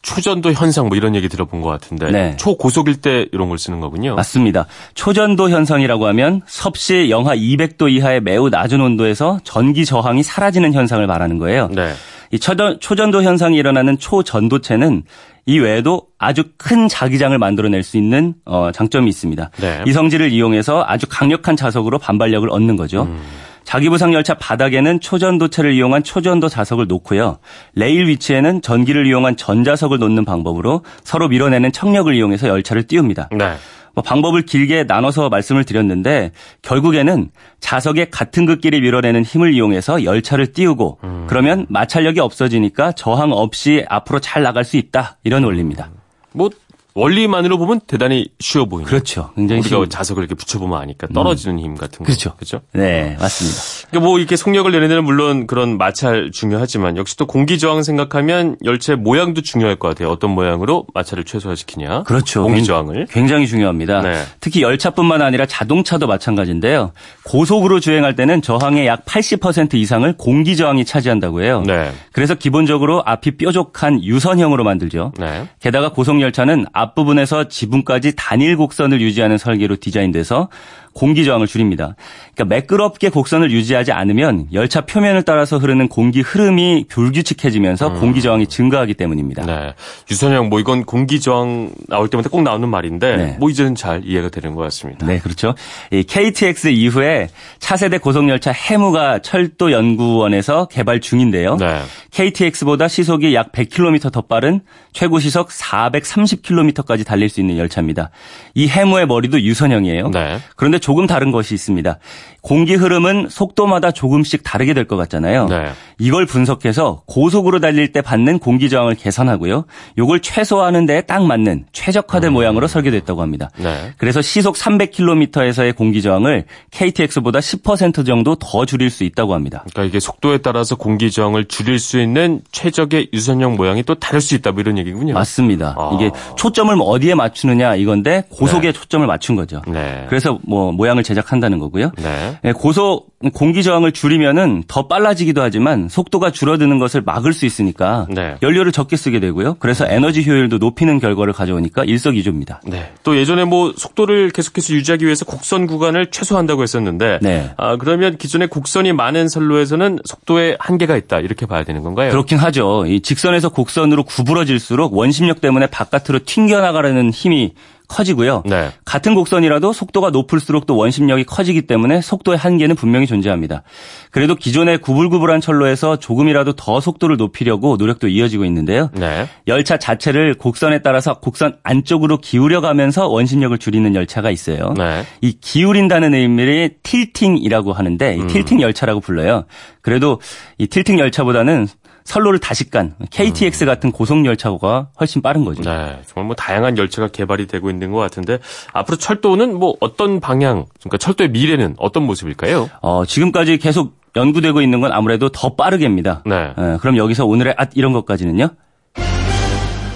[0.02, 2.36] 초전도 현상 뭐 이런 얘기 들어본 것 같은데 네.
[2.38, 4.16] 초고속일 때 이런 걸 쓰는 거군요.
[4.16, 4.66] 맞습니다.
[4.96, 11.38] 초전도 현상이라고 하면 섭씨 영하 200도 이하의 매우 낮은 온도에서 전기 저항이 사라지는 현상을 말하는
[11.38, 11.70] 거예요.
[11.72, 11.94] 네.
[12.32, 15.04] 이 초전, 초전도 현상이 일어나는 초전도체는
[15.46, 19.50] 이 외에도 아주 큰 자기장을 만들어낼 수 있는 어, 장점이 있습니다.
[19.60, 19.84] 네.
[19.86, 23.04] 이 성질을 이용해서 아주 강력한 자석으로 반발력을 얻는 거죠.
[23.04, 23.22] 음.
[23.64, 27.38] 자기부상 열차 바닥에는 초전도체를 이용한 초전도 자석을 놓고요.
[27.76, 33.30] 레일 위치에는 전기를 이용한 전자석을 놓는 방법으로 서로 밀어내는 청력을 이용해서 열차를 띄웁니다.
[33.32, 33.54] 네.
[33.94, 41.00] 뭐 방법을 길게 나눠서 말씀을 드렸는데 결국에는 자석의 같은 극끼리 밀어내는 힘을 이용해서 열차를 띄우고
[41.04, 41.26] 음.
[41.28, 45.90] 그러면 마찰력이 없어지니까 저항 없이 앞으로 잘 나갈 수 있다 이런 원리입니다.
[46.34, 46.50] 뭐
[46.94, 48.86] 원리만으로 보면 대단히 쉬워 보이는.
[48.86, 49.32] 그렇죠.
[49.36, 49.90] 굉장히 우리가 쉬운.
[49.90, 51.60] 자석을 이렇게 붙여보면 아니까 떨어지는 음.
[51.60, 52.04] 힘 같은 거.
[52.06, 52.36] 그렇죠.
[52.36, 52.62] 그렇죠.
[52.74, 53.81] 네, 맞습니다.
[53.92, 58.56] 그러니까 뭐 이렇게 속력을 내는 데는 물론 그런 마찰 중요하지만 역시 또 공기 저항 생각하면
[58.64, 60.10] 열체 모양도 중요할 것 같아요.
[60.10, 62.04] 어떤 모양으로 마찰을 최소화시키냐.
[62.04, 62.44] 그렇죠.
[62.44, 64.02] 공기 저항을 굉장히 중요합니다.
[64.02, 64.24] 네.
[64.40, 66.94] 특히 열차뿐만 아니라 자동차도 마찬가지인데요.
[67.26, 71.62] 고속으로 주행할 때는 저항의 약 80% 이상을 공기 저항이 차지한다고 해요.
[71.68, 71.92] 네.
[72.14, 75.12] 그래서 기본적으로 앞이 뾰족한 유선형으로 만들죠.
[75.20, 75.50] 네.
[75.60, 80.48] 게다가 고속 열차는 앞부분에서 지붕까지 단일 곡선을 유지하는 설계로 디자인돼서
[80.94, 81.96] 공기 저항을 줄입니다.
[82.36, 88.00] 그러니까 매끄럽게 곡선을 유지하지 않으면 열차 표면을 따라서 흐르는 공기 흐름이 불규칙해지면서 음.
[88.00, 89.46] 공기 저항이 증가하기 때문입니다.
[89.46, 89.74] 네.
[90.10, 93.38] 유선형 뭐 이건 공기 저항 나올 때마다 꼭 나오는 말인데 네.
[93.40, 95.06] 뭐 이제는 잘 이해가 되는 것 같습니다.
[95.06, 95.56] 네, 그렇죠.
[95.92, 101.56] 이 KTX 이후에 차세대 고속 열차 해무가 철도 연구원에서 개발 중인데요.
[101.58, 101.82] 네.
[102.12, 108.10] KTX보다 시속이 약 100km 더 빠른 최고 시속 430km까지 달릴 수 있는 열차입니다.
[108.54, 110.12] 이 해무의 머리도 유선형이에요.
[110.12, 110.40] 네.
[110.56, 111.98] 그런데 조금 다른 것이 있습니다.
[112.42, 115.46] 공기 흐름은 속도마다 조금씩 다르게 될 것 같잖아요.
[115.48, 115.70] 네.
[116.00, 119.66] 이걸 분석해서 고속으로 달릴 때 받는 공기 저항을 계산하고요.
[119.98, 122.34] 이걸 최소화하는 데에 딱 맞는 최적화된 음.
[122.34, 123.50] 모양으로 설계됐다고 합니다.
[123.58, 123.94] 네.
[123.98, 129.64] 그래서 시속 300km에서의 공기 저항을 KTX보다 10% 정도 더 줄일 수 있다고 합니다.
[129.72, 134.36] 그러니까 이게 속도에 따라서 공기 저항을 줄일 수 있는 최적의 유선형 모양이 또 다를 수
[134.36, 135.14] 있다 뭐 이런 얘기군요.
[135.14, 135.76] 맞습니다.
[135.78, 135.92] 아.
[135.94, 138.72] 이게 초점을 뭐 어디에 맞추느냐 이건데 고속에 네.
[138.74, 139.62] 초점을 맞춘 거죠.
[139.68, 140.06] 네.
[140.10, 141.92] 그래서 뭐 모양을 제작한다는 거고요.
[141.98, 142.40] 네.
[142.42, 148.36] 네, 고속 공기 저항을 줄이면은 더 빨라지기도 하지만 속도가 줄어드는 것을 막을 수 있으니까 네.
[148.42, 149.58] 연료를 적게 쓰게 되고요.
[149.60, 152.62] 그래서 에너지 효율도 높이는 결과를 가져오니까 일석이조입니다.
[152.66, 152.92] 네.
[153.04, 157.52] 또 예전에 뭐 속도를 계속해서 유지하기 위해서 곡선 구간을 최소화한다고 했었는데 네.
[157.58, 162.12] 아, 그러면 기존에 곡선이 많은 선로에서는 속도에 한계가 있다 이렇게 봐야 되는 건가요?
[162.12, 162.86] 그렇긴 하죠.
[162.88, 167.54] 이 직선에서 곡선으로 구부러질수록 원심력 때문에 바깥으로 튕겨나가려는 힘이
[167.92, 168.44] 커지고요.
[168.46, 168.70] 네.
[168.86, 173.64] 같은 곡선이라도 속도가 높을수록 또 원심력이 커지기 때문에 속도의 한계는 분명히 존재합니다.
[174.12, 178.90] 그래도 기존의 구불구불한 철로에서 조금이라도 더 속도를 높이려고 노력도 이어지고 있는데요.
[178.94, 179.28] 네.
[179.48, 184.74] 열차 자체를 곡선에 따라서 곡선 안쪽으로 기울여가면서 원심력을 줄이는 열차가 있어요.
[184.78, 185.04] 네.
[185.20, 188.28] 이 기울인다는 의미를 틸팅이라고 하는데 이 음.
[188.28, 189.46] 틸팅 열차라고 불러요.
[189.82, 190.22] 그래도
[190.58, 191.68] 이 tilting 열차보다는
[192.04, 193.66] 선로를 다시 깐 KTX 음.
[193.66, 195.64] 같은 고속 열차가 훨씬 빠른 거죠.
[195.64, 198.40] 네, 정말 뭐 다양한 열차가 개발이 되고 있는 것 같은데
[198.74, 202.70] 앞으로 철도는 뭐 어떤 방향, 그러니까 철도의 미래는 어떤 모습일까요?
[202.82, 206.24] 어, 지금까지 계속 연구되고 있는 건 아무래도 더 빠르게입니다.
[206.26, 206.54] 네.
[206.58, 208.50] 네 그럼 여기서 오늘의 앗 이런 것까지는요?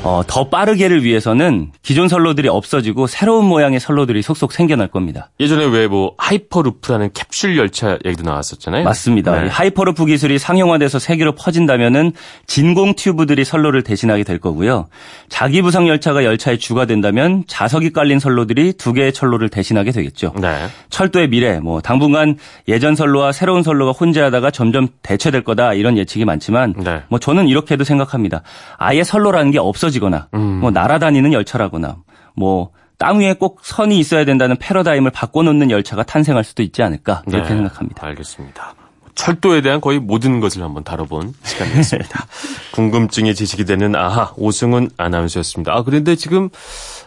[0.05, 5.31] 어, 더 빠르게를 위해서는 기존 선로들이 없어지고 새로운 모양의 선로들이 속속 생겨날 겁니다.
[5.39, 8.83] 예전에 왜 뭐 hyperloop라는 캡슐 열차 얘기도 나왔었잖아요.
[8.83, 9.41] 맞습니다.
[9.41, 9.49] 네.
[9.49, 12.11] 하이퍼루프 기술이 상용화돼서 세계로 퍼진다면은
[12.47, 14.87] 진공 튜브들이 선로를 대신하게 될 거고요.
[15.29, 20.33] 자기 부상 열차가 열차의 주가 된다면 자석이 깔린 선로들이 두 개의 철로를 대신하게 되겠죠.
[20.41, 20.67] 네.
[20.89, 22.37] 철도의 미래, 뭐 당분간
[22.67, 27.03] 예전 선로와 새로운 선로가 혼재하다가 점점 대체될 거다 이런 예측이 많지만 네.
[27.09, 28.41] 뭐 저는 이렇게도 생각합니다.
[28.77, 30.59] 아예 선로라는 게 없어지 떨어지거나 음.
[30.59, 31.97] 뭐 날아다니는 열차라거나
[32.35, 37.49] 뭐 땅 위에 꼭 선이 있어야 된다는 패러다임을 바꿔놓는 열차가 탄생할 수도 있지 않을까 그렇게
[37.49, 38.05] 네, 생각합니다.
[38.07, 38.75] 알겠습니다.
[39.15, 42.25] 철도에 대한 거의 모든 것을 한번 다뤄본 시간이었습니다.
[42.73, 45.73] 궁금증이 지식이 되는 아하 오승훈 아나운서였습니다.
[45.73, 46.49] 아 그런데 지금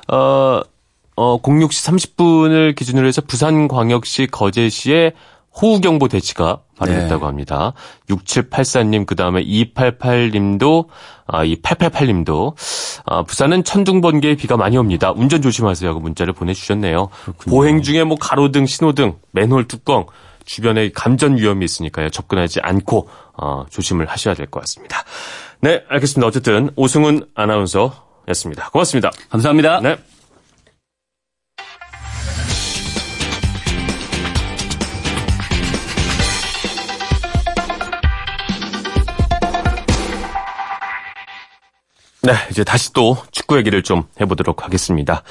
[0.08, 0.60] 어,
[1.16, 5.12] 어 06시 30분을 기준으로 해서 부산광역시 거제시에
[5.60, 7.26] 호우경보 대치가 발효됐다고 네.
[7.26, 7.72] 합니다.
[8.08, 10.86] 6784님, 그 다음에 288님도,
[11.26, 12.54] 아, 이 888님도,
[13.04, 15.12] 아, 부산은 천둥, 번개의 비가 많이 옵니다.
[15.12, 17.08] 운전 조심하세요 하고 문자를 보내주셨네요.
[17.24, 17.54] 그렇군요.
[17.56, 20.06] 보행 중에 뭐 가로등, 신호등, 맨홀 뚜껑,
[20.44, 22.08] 주변에 감전 위험이 있으니까요.
[22.10, 25.04] 접근하지 않고 어, 조심을 하셔야 될 것 같습니다.
[25.60, 26.26] 네, 알겠습니다.
[26.26, 28.70] 어쨌든 오승훈 아나운서였습니다.
[28.70, 29.10] 고맙습니다.
[29.28, 29.80] 감사합니다.
[29.80, 29.96] 네.
[42.28, 45.22] 네, 이제 다시 또 축구 얘기를 좀 해보도록 하겠습니다.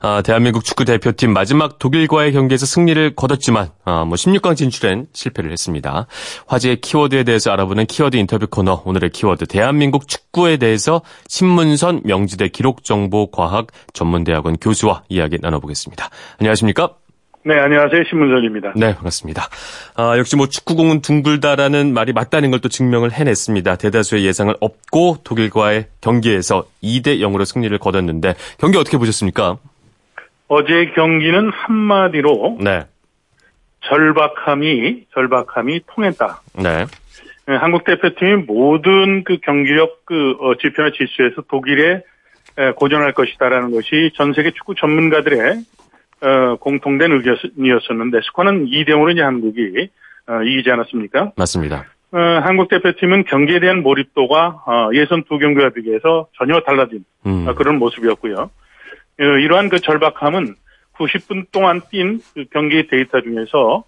[0.00, 6.08] 아, 대한민국 축구 대표팀 마지막 독일과의 경기에서 승리를 거뒀지만 아, 뭐 16강 진출엔 실패를 했습니다.
[6.48, 13.68] 화제의 키워드에 대해서 알아보는 키워드 인터뷰 코너 오늘의 키워드 대한민국 축구에 대해서 신문선 명지대 기록정보과학
[13.92, 16.10] 전문대학원 교수와 이야기 나눠보겠습니다.
[16.40, 16.99] 안녕하십니까?
[17.42, 18.04] 네, 안녕하세요.
[18.04, 18.72] 신문선입니다.
[18.76, 19.42] 네, 반갑습니다.
[19.96, 23.76] 아, 역시 뭐 축구공은 둥글다라는 말이 맞다는 걸 또 증명을 해냈습니다.
[23.76, 29.56] 대다수의 예상을 업고 독일과의 경기에서 2대 0으로 승리를 거뒀는데 경기 어떻게 보셨습니까?
[30.48, 32.82] 어제 경기는 한마디로 네.
[33.80, 36.42] 절박함이 절박함이 통했다.
[36.62, 36.84] 네.
[37.46, 42.02] 네 한국 대표팀이 모든 그 경기력 그 어, 지표나 지수에서 독일에
[42.76, 45.62] 고전할 것이다라는 것이 전 세계 축구 전문가들의
[46.22, 49.88] 어, 공통된 의견이었었는데 스코어는 2대 0으로 이제 한국이
[50.26, 51.32] 어, 이기지 않았습니까?
[51.36, 51.86] 맞습니다.
[52.12, 57.46] 어, 한국 대표팀은 경기에 대한 몰입도가 어, 예선 두 경기와 비교해서 전혀 달라진 음.
[57.48, 58.36] 어, 그런 모습이었고요.
[58.36, 60.54] 어, 이러한 그 절박함은
[60.94, 63.84] 90분 동안 뛴 그 경기 데이터 중에서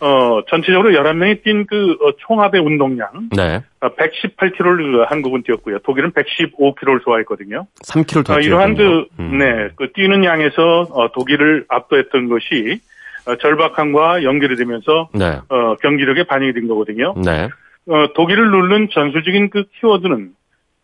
[0.00, 3.30] 어, 전체적으로 11명이 뛴그 어, 총합의 운동량.
[3.34, 3.62] 네.
[3.80, 5.78] 어, 118km를 한국은 뛰었고요.
[5.80, 7.66] 독일은 115km를 소화했거든요.
[7.84, 9.38] 3km 더 어, 이러한 그, 음.
[9.38, 12.80] 네, 그 뛰는 양에서 어, 독일을 압도했던 것이
[13.26, 15.40] 어, 절박함과 연결이 되면서 네.
[15.48, 17.14] 어, 경기력에 반영이 된 거거든요.
[17.24, 17.48] 네.
[17.88, 20.32] 어, 독일을 누른 전술적인 그 키워드는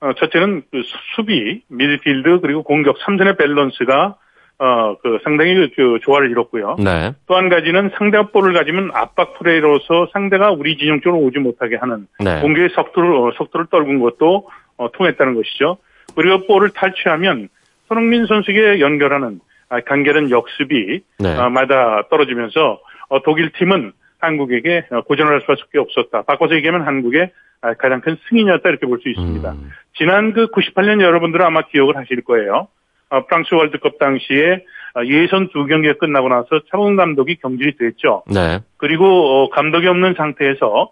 [0.00, 0.82] 어, 첫째는 그
[1.14, 4.16] 수비, 미드필드 그리고 공격 3전의 밸런스가
[4.62, 6.76] 어, 그 상당히 그, 그 조화를 이뤘고요.
[6.78, 7.12] 네.
[7.26, 12.06] 또 한 가지는 상대가 볼을 가지면 압박 플레이로서 상대가 우리 진영 쪽으로 오지 못하게 하는
[12.20, 12.40] 네.
[12.40, 15.78] 공격의 속도를 어, 속도를 떨군 것도 어, 통했다는 것이죠.
[16.14, 17.48] 그리고 볼을 탈취하면
[17.88, 21.36] 손흥민 선수에게 연결하는 아, 간결한 역습이 네.
[21.36, 26.22] 어, 마다 떨어지면서 어, 독일 팀은 한국에게 어, 고전을 할 수밖에 없었다.
[26.22, 29.50] 바꿔서 얘기하면 한국의 아, 가장 큰 승인이었다 이렇게 볼 수 있습니다.
[29.50, 29.70] 음.
[29.96, 32.68] 지난 그 98년 여러분들은 아마 기억을 하실 거예요.
[33.12, 38.22] 어, 프랑스 월드컵 당시에 어, 예선 두 경기가 끝나고 나서 차범 감독이 경질이 됐죠.
[38.26, 38.60] 네.
[38.78, 40.90] 그리고 어, 감독이 없는 상태에서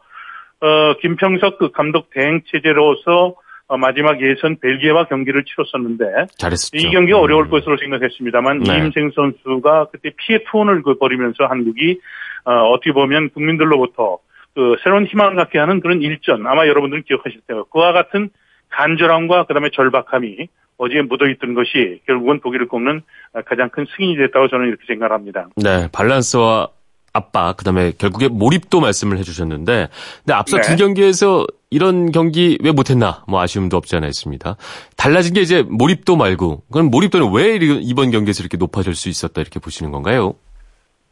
[1.01, 3.35] 김평석 그 감독 대행 체제로서
[3.79, 6.77] 마지막 예선 벨기에와 경기를 치렀었는데 잘했었죠.
[6.77, 7.51] 이 경기 가 어려울 음.
[7.51, 8.75] 것으로 생각했습니다만 네.
[8.75, 11.99] 이임생 선수가 그때 피해 투혼을 그 벌이면서 한국이
[12.45, 14.19] 어떻게 보면 국민들로부터
[14.55, 17.65] 그 새로운 희망을 갖게 하는 그런 일전 아마 여러분들은 기억하실 때요.
[17.73, 18.29] 그와 같은
[18.69, 20.49] 간절함과 그다음에 절박함이
[20.81, 23.03] 어디에 묻어있던 것이 결국은 독일을 꼽는
[23.45, 25.49] 가장 큰 승인이 됐다고 저는 이렇게 생각합니다.
[25.57, 26.69] 네, 밸런스와
[27.13, 29.89] 압박, 그 다음에 결국에 몰입도 말씀을 해주셨는데,
[30.25, 30.63] 근데 앞서 네.
[30.63, 34.57] 두 경기에서 이런 경기 왜 못했나, 뭐 아쉬움도 없지 않아 있습니다.
[34.97, 39.61] 달라진 게 이제 몰입도 말고, 그럼 몰입도는 왜 이번 경기에서 이렇게 높아질 수 있었다, 이렇게
[39.61, 40.35] 보시는 건가요?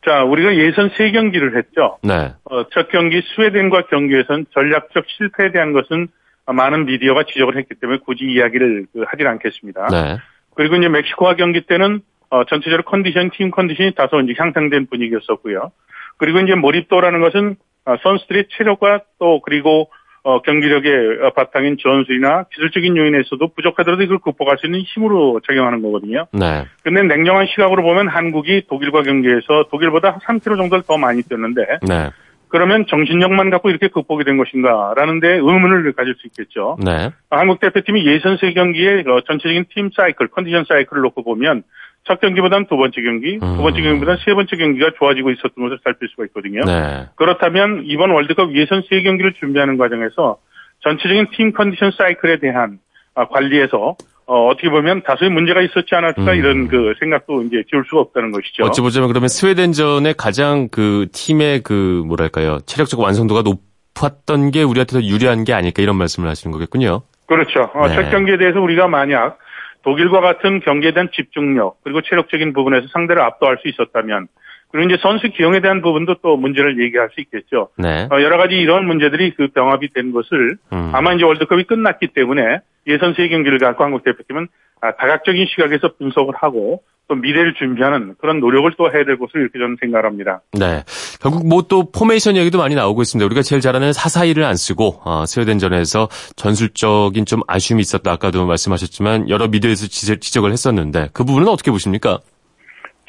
[0.06, 1.98] 자, 우리가 예선 세 경기를 했죠.
[2.02, 2.32] 네.
[2.44, 6.08] 어, 첫 경기 스웨덴과 경기에서는 전략적 실패에 대한 것은
[6.52, 9.86] 많은 미디어가 지적을 했기 때문에 굳이 이야기를 그 하진 않겠습니다.
[9.88, 10.18] 네.
[10.54, 15.70] 그리고 이제 멕시코와 경기 때는 어, 전체적으로 컨디션, 팀 컨디션이 다소 이제 향상된 분위기였었고요.
[16.16, 19.90] 그리고 이제 몰입도라는 것은 어, 선수들의 체력과 또 그리고
[20.24, 26.26] 어, 경기력의 어, 바탕인 전술이나 기술적인 요인에서도 부족하더라도 이걸 극복할 수 있는 힘으로 작용하는 거거든요.
[26.32, 26.66] 네.
[26.82, 32.10] 근데 냉정한 시각으로 보면 한국이 독일과 경기에서 독일보다 3km 정도를 더 많이 뛰었는데 네.
[32.48, 36.76] 그러면 정신력만 갖고 이렇게 극복이 된 것인가라는 데 의문을 가질 수 있겠죠.
[36.84, 37.10] 네.
[37.30, 41.62] 한국 대표팀이 예선 세 경기의 어, 전체적인 팀 사이클, 컨디션 사이클을 놓고 보면
[42.04, 43.56] 첫 경기보다는 두 번째 경기, 음.
[43.56, 46.62] 두 번째 경기보다는 세 번째 경기가 좋아지고 있었던 것을 살필 수가 있거든요.
[46.64, 47.06] 네.
[47.16, 50.38] 그렇다면 이번 월드컵 예선 세 경기를 준비하는 과정에서
[50.80, 52.78] 전체적인 팀 컨디션 사이클에 대한
[53.14, 53.96] 아, 관리에서
[54.30, 56.36] 어, 떻게 보면 다소의 문제가 있었지 않을까 음.
[56.36, 58.62] 이런 그 생각도 이제 지울 수가 없다는 것이죠.
[58.62, 65.02] 어찌 보자면 그러면 스웨덴전에 가장 그 팀의 그 뭐랄까요 체력적 완성도가 높았던 게 우리한테 더
[65.02, 67.00] 유리한 게 아닐까 이런 말씀을 하시는 거겠군요.
[67.26, 67.70] 그렇죠.
[67.72, 67.94] 어, 네.
[67.94, 69.38] 첫 경기에 대해서 우리가 만약
[69.82, 74.28] 독일과 같은 경기에 대한 집중력 그리고 체력적인 부분에서 상대를 압도할 수 있었다면
[74.70, 77.70] 그리고 이제 선수 기용에 대한 부분도 또 문제를 얘기할 수 있겠죠.
[77.78, 78.06] 네.
[78.10, 80.90] 어, 여러 가지 이런 문제들이 그 병합이 된 것을 음.
[80.92, 84.48] 아마 이제 월드컵이 끝났기 때문에 예선 세 경기를 갖고 한국 대표팀은
[84.80, 89.58] 아, 다각적인 시각에서 분석을 하고 또 미래를 준비하는 그런 노력을 또 해야 될 것으로 이렇게
[89.58, 90.42] 저는 생각합니다.
[90.52, 90.84] 네.
[91.20, 93.24] 결국 뭐 또 포메이션 얘기도 많이 나오고 있습니다.
[93.26, 98.12] 우리가 제일 잘하는 4-4-2를 안 쓰고 어, 스웨덴전에서 전술적인 좀 아쉬움이 있었다.
[98.12, 102.20] 아까도 말씀하셨지만 여러 미디어에서 지적을 했었는데 그 부분은 어떻게 보십니까?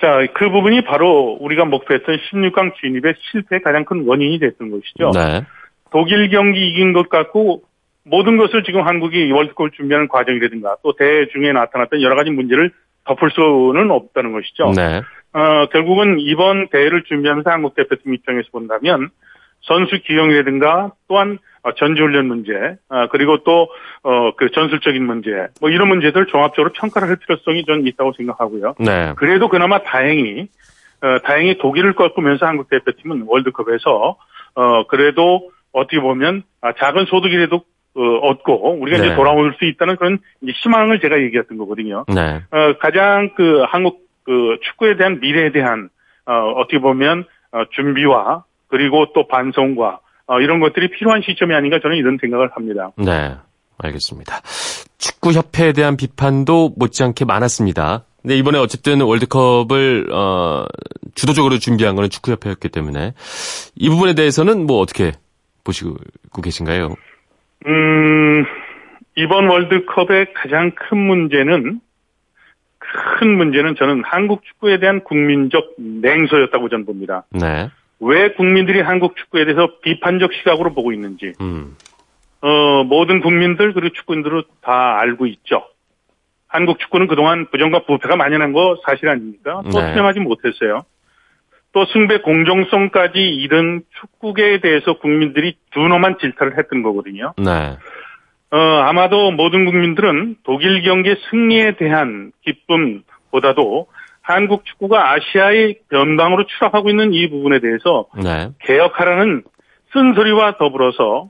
[0.01, 5.11] 자, 그 부분이 바로 우리가 목표했던 16강 진입의 실패의 가장 큰 원인이 됐던 것이죠.
[5.13, 5.45] 네.
[5.91, 7.63] 독일 경기 이긴 것 같고
[8.03, 12.71] 모든 것을 지금 한국이 월드컵을 준비하는 과정이라든가 또 대회 중에 나타났던 여러 가지 문제를
[13.05, 14.71] 덮을 수는 없다는 것이죠.
[14.75, 15.01] 네.
[15.33, 19.09] 어, 결국은 이번 대회를 준비하면서 한국 대표팀 입장에서 본다면
[19.61, 21.37] 선수 기용이라든가 또한 어,
[21.77, 22.51] 전지훈련 문제,
[22.89, 23.69] 어, 그리고 또,
[24.03, 25.29] 어, 그 전술적인 문제,
[25.61, 28.75] 뭐 이런 문제들 종합적으로 평가를 할 필요성이 전 있다고 생각하고요.
[28.79, 29.13] 네.
[29.17, 30.47] 그래도 그나마 다행히,
[31.23, 34.17] 다행히 독일을 꺾으면서 한국 대표팀은 월드컵에서,
[34.55, 37.63] 어, 그래도 어떻게 보면 아, 작은 소득이라도
[37.95, 39.07] 얻고 우리가 네.
[39.07, 42.05] 이제 돌아올 수 있다는 그런 희망을 제가 얘기했던 거거든요.
[42.07, 42.41] 네.
[42.51, 45.89] 어, 가장 그 한국 그 축구에 대한 미래에 대한
[46.25, 51.97] 어, 어떻게 보면 어, 준비와 그리고 또 반성과 어, 이런 것들이 필요한 시점이 아닌가 저는
[51.97, 52.91] 이런 생각을 합니다.
[52.97, 53.35] 네.
[53.79, 54.41] 알겠습니다.
[54.99, 58.05] 축구 협회에 대한 비판도 못지않게 많았습니다.
[58.21, 60.65] 근데 이번에 어쨌든 월드컵을 어,
[61.15, 63.13] 주도적으로 준비한 거는 축구 협회였기 때문에
[63.75, 65.13] 이 부분에 대해서는 뭐 어떻게
[65.63, 65.95] 보시고
[66.43, 66.93] 계신가요?
[67.65, 68.45] 음,
[69.15, 71.79] 이번 월드컵의 가장 큰 문제는
[72.77, 77.25] 큰 문제는 저는 한국 축구에 대한 국민적 냉소였다고 저는 봅니다.
[77.31, 77.69] 네.
[77.99, 81.75] 왜 국민들이 한국 축구에 대해서 비판적 시각으로 보고 있는지 음.
[82.41, 85.65] 어, 모든 국민들 그리고 축구인들은 다 알고 있죠.
[86.47, 89.61] 한국 축구는 그동안 부정과 부패가 만연한 거 사실 아닙니까?
[89.71, 89.91] 또 네.
[89.91, 90.83] 수행하지 못했어요.
[91.71, 97.33] 또 승배 공정성까지 잃은 축구계에 대해서 국민들이 준엄한 질타를 했던 거거든요.
[97.37, 97.77] 네.
[98.51, 103.87] 어, 아마도 모든 국민들은 독일 경기 승리에 대한 기쁨보다도
[104.29, 108.49] 한국 축구가 아시아의 변방으로 추락하고 있는 이 부분에 대해서 네.
[108.59, 109.43] 개혁하라는
[109.91, 111.29] 쓴소리와 더불어서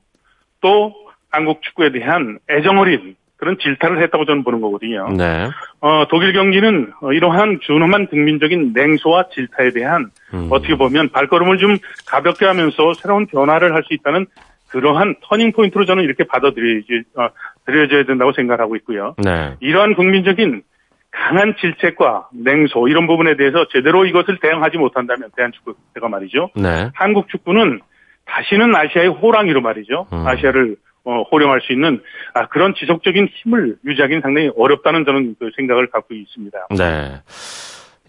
[0.59, 0.93] 또
[1.31, 5.07] 한국 축구에 대한 애정어린 그런 질타를 했다고 저는 보는 거거든요.
[5.15, 5.47] 네.
[5.79, 10.49] 어, 독일 경기는 이러한 준엄한 국민적인 냉소와 질타에 대한 음.
[10.51, 14.25] 어떻게 보면 발걸음을 좀 가볍게 하면서 새로운 변화를 할 수 있다는
[14.67, 17.29] 그러한 터닝 포인트로 저는 이렇게 받아들여야지, 어,
[17.65, 19.15] 드려져야 된다고 생각하고 있고요.
[19.17, 19.55] 네.
[19.61, 20.63] 이러한 국민적인
[21.11, 26.51] 강한 질책과 냉소 이런 부분에 대해서 제대로 이것을 대응하지 못한다면 대한축구가 말이죠.
[26.55, 26.91] 네.
[26.93, 27.81] 한국 축구는
[28.25, 30.07] 다시는 아시아의 호랑이로 말이죠.
[30.13, 30.27] 음.
[30.27, 32.01] 아시아를 어, 호령할 수 있는
[32.33, 36.67] 아, 그런 지속적인 힘을 유지하기는 상당히 어렵다는 저는 그 생각을 갖고 있습니다.
[36.77, 37.21] 네.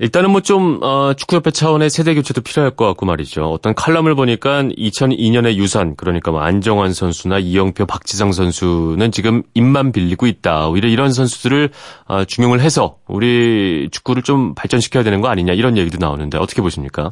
[0.01, 3.45] 일단은 뭐 좀 어, 축구협회 차원의 세대 교체도 필요할 것 같고 말이죠.
[3.45, 10.27] 어떤 칼럼을 보니까 2002년의 유산 그러니까 뭐 안정환 선수나 이영표, 박지성 선수는 지금 입만 빌리고
[10.27, 10.69] 있다.
[10.69, 11.69] 오히려 이런 선수들을
[12.09, 17.11] 어, 중용을 해서 우리 축구를 좀 발전시켜야 되는 거 아니냐 이런 얘기도 나오는데 어떻게 보십니까?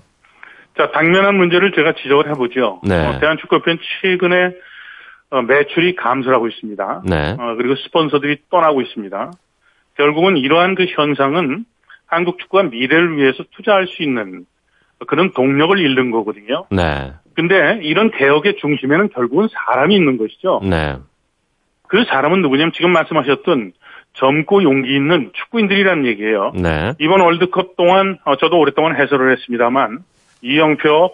[0.76, 2.80] 자 당면한 문제를 제가 지적을 해보죠.
[2.84, 3.06] 네.
[3.06, 4.36] 어, 대한축구협회는 최근에
[5.30, 7.02] 어, 매출이 감소를 하고 있습니다.
[7.04, 7.36] 네.
[7.38, 9.30] 어, 그리고 스폰서들이 떠나고 있습니다.
[9.96, 11.66] 결국은 이러한 그 현상은
[12.08, 14.44] 한국 축구가 미래를 위해서 투자할 수 있는
[15.06, 16.66] 그런 동력을 잃는 거거든요.
[16.70, 17.12] 네.
[17.34, 20.60] 근데 이런 개혁의 중심에는 결국은 사람이 있는 것이죠.
[20.64, 20.96] 네.
[21.86, 23.72] 그 사람은 누구냐면 지금 말씀하셨던
[24.14, 26.52] 젊고 용기 있는 축구인들이라는 얘기예요.
[26.54, 26.94] 네.
[26.98, 30.00] 이번 월드컵 동안 어, 저도 오랫동안 해설을 했습니다만
[30.42, 31.10] 이영표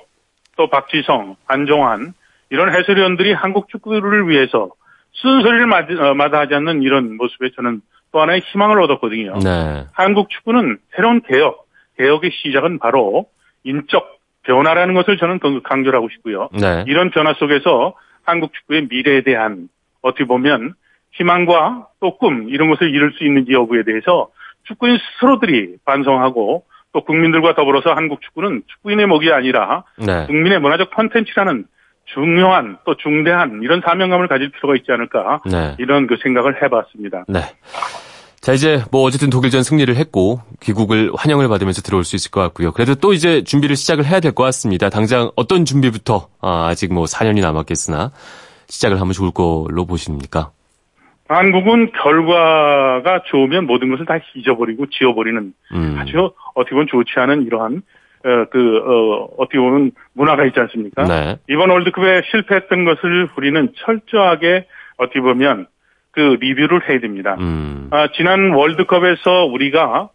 [0.57, 2.14] 또 박지성, 안종환
[2.50, 4.70] 이런 해설위원들이 한국 축구를 위해서
[5.20, 7.83] 쓴소리를 어, 마다하지 않는 이런 모습에 저는
[8.14, 9.40] 또 하나의 희망을 얻었거든요.
[9.42, 9.87] 네.
[9.92, 11.66] 한국 축구는 새로운 개혁,
[11.98, 13.27] 개혁의 시작은 바로
[13.64, 16.48] 인적 변화라는 것을 저는 강조를 하고 싶고요.
[16.53, 16.85] 네.
[16.87, 19.68] 이런 변화 속에서 한국 축구의 미래에 대한
[20.00, 20.74] 어떻게 보면
[21.11, 24.29] 희망과 또 꿈 이런 것을 이룰 수 있는지 여부에 대해서
[24.62, 30.27] 축구인 스스로들이 반성하고 또 국민들과 더불어서 한국 축구는 축구인의 목이 아니라 네.
[30.27, 31.64] 국민의 문화적 콘텐츠라는
[32.07, 35.75] 중요한 또 중대한 이런 사명감을 가질 필요가 있지 않을까 네.
[35.79, 37.25] 이런 그 생각을 해봤습니다.
[37.29, 37.40] 네.
[38.40, 42.73] 자 이제 뭐 어쨌든 독일전 승리를 했고 귀국을 환영을 받으면서 들어올 수 있을 것 같고요.
[42.73, 44.90] 그래도 또 이제 준비를 시작을 해야 될 것 같습니다.
[44.90, 48.11] 당장 어떤 준비부터 아, 아직 뭐 4년이 남았겠으나
[48.69, 50.51] 시작을 하면 좋을 걸로 보십니까?
[51.27, 55.97] 한국은 결과가 좋으면 모든 것을 다 잊어버리고 지워버리는 음.
[55.99, 57.81] 아주 어떻게 보면 좋지 않은 이러한 어,
[58.51, 61.05] 그, 어, 어떻게 보면 문화가 있지 않습니까?
[61.05, 61.37] 네.
[61.49, 64.66] 이번 월드컵에 실패했던 것을 우리는 철저하게
[64.97, 65.66] 어떻게 보면
[66.11, 67.37] 그 리뷰를 해야 됩니다.
[67.39, 67.89] 음.
[67.91, 70.09] 아, 지난 월드컵에서 우리가,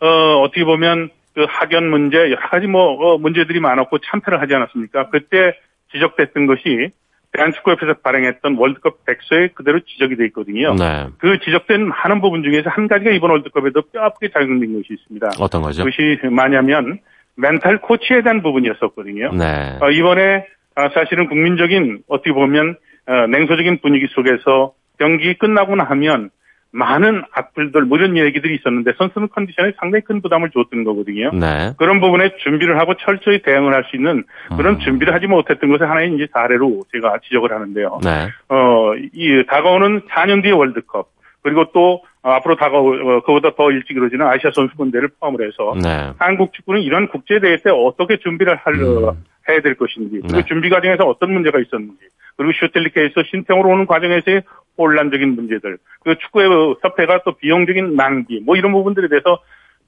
[0.00, 0.06] 어,
[0.42, 5.08] 어떻게 보면 그 학연 문제, 여러 가지 뭐, 어, 문제들이 많았고 참패를 하지 않았습니까?
[5.08, 5.54] 그때
[5.92, 6.90] 지적됐던 것이
[7.32, 10.74] 대한축구협회에서 발행했던 월드컵 백서에 그대로 지적이 돼 있거든요.
[10.74, 11.06] 네.
[11.18, 15.30] 그 지적된 많은 부분 중에서 한 가지가 이번 월드컵에도 뼈아프게 작용된 것이 있습니다.
[15.40, 15.84] 어떤 거죠?
[15.84, 16.98] 그것이 뭐냐면
[17.36, 19.32] 멘탈 코치에 대한 부분이었었거든요.
[19.34, 19.78] 네.
[19.80, 22.76] 어, 이번에 어, 사실은 국민적인 어떻게 보면
[23.06, 26.30] 어, 냉소적인 분위기 속에서 경기 끝나고 나면
[26.72, 31.30] 많은 악플들 뭐 이런 얘기들이 있었는데 선수는 컨디션에 상당히 큰 부담을 줬던 거거든요.
[31.32, 31.72] 네.
[31.78, 34.24] 그런 부분에 준비를 하고 철저히 대응을 할 수 있는
[34.56, 34.78] 그런 음.
[34.80, 38.00] 준비를 하지 못했던 것의 하나의 이제 사례로 제가 지적을 하는데요.
[38.02, 38.28] 네.
[38.48, 41.08] 어, 이 다가오는 4년 뒤의 월드컵
[41.42, 42.02] 그리고 또
[42.34, 46.12] 앞으로 다가오 어, 그보다 더 일찍 이루어지는 아시아 선수권 대를 포함을 해서 네.
[46.18, 49.24] 한국 축구는 이런 국제 대회 때 어떻게 준비를 할 음.
[49.48, 50.44] 해야 될 것인지 그리고 네.
[50.46, 51.98] 준비 과정에서 어떤 문제가 있었는지
[52.36, 54.42] 그리고 슈텔리케에서 신청으로 오는 과정에서의
[54.78, 59.40] 혼란적인 문제들, 그 축구의 협회가 또 비용적인 낭비, 뭐 이런 부분들에 대해서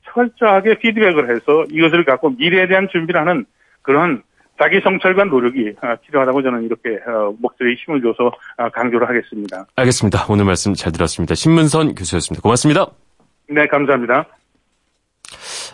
[0.04, 3.44] 철저하게 피드백을 해서 이것을 갖고 미래에 대한 준비를 하는
[3.82, 4.22] 그런
[4.60, 9.66] 자기 성찰과 노력이 아, 필요하다고 저는 이렇게 어, 목소리에 힘을 줘서 아, 강조를 하겠습니다.
[9.76, 10.26] 알겠습니다.
[10.28, 11.34] 오늘 말씀 잘 들었습니다.
[11.34, 12.42] 신문선 교수였습니다.
[12.42, 12.86] 고맙습니다.
[13.48, 14.26] 네, 감사합니다.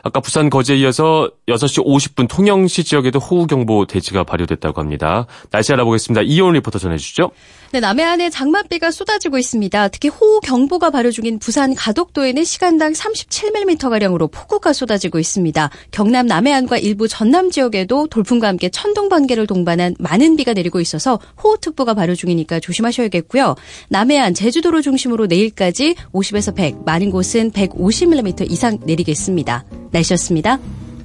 [0.05, 5.27] 아까 부산 거제에 이어서 6시 50분 통영시 지역에도 호우경보 대지가 발효됐다고 합니다.
[5.51, 6.23] 날씨 알아보겠습니다.
[6.23, 7.31] 이온 리포터 전해주시죠.
[7.73, 9.89] 네, 남해안에 장맛비가 쏟아지고 있습니다.
[9.89, 15.71] 특히 호우경보가 발효 중인 부산 가덕도에는 시간당 37mm가량으로 폭우가 쏟아지고 있습니다.
[15.91, 21.95] 경남 남해안과 일부 전남 지역에도 돌풍과 함께 천둥 번개를 동반한 많은 비가 내리고 있어서 호우특보가
[21.95, 23.57] 발효 중이니까 조심하셔야겠고요.
[23.89, 29.65] 남해안, 제주도를 중심으로 내일까지 50에서 100, 많은 곳은 150mm 이상 내리겠습니다.
[29.95, 30.59] 날씨였습니다.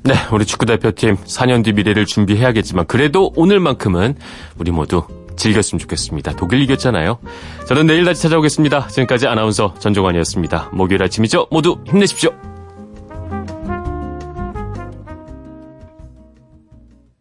[0.04, 4.16] 네, 우리 축구 대표팀 4년 뒤 미래를 준비해야겠지만 그래도 오늘만큼은
[4.58, 5.04] 우리 모두
[5.36, 6.36] 즐겼으면 좋겠습니다.
[6.36, 7.20] 독일 이겼잖아요.
[7.68, 8.88] 저는 내일 다시 찾아오겠습니다.
[8.88, 10.70] 지금까지 아나운서 전종환이었습니다.
[10.74, 11.48] 목요일 아침이죠.
[11.52, 12.49] 모두 힘내십시오.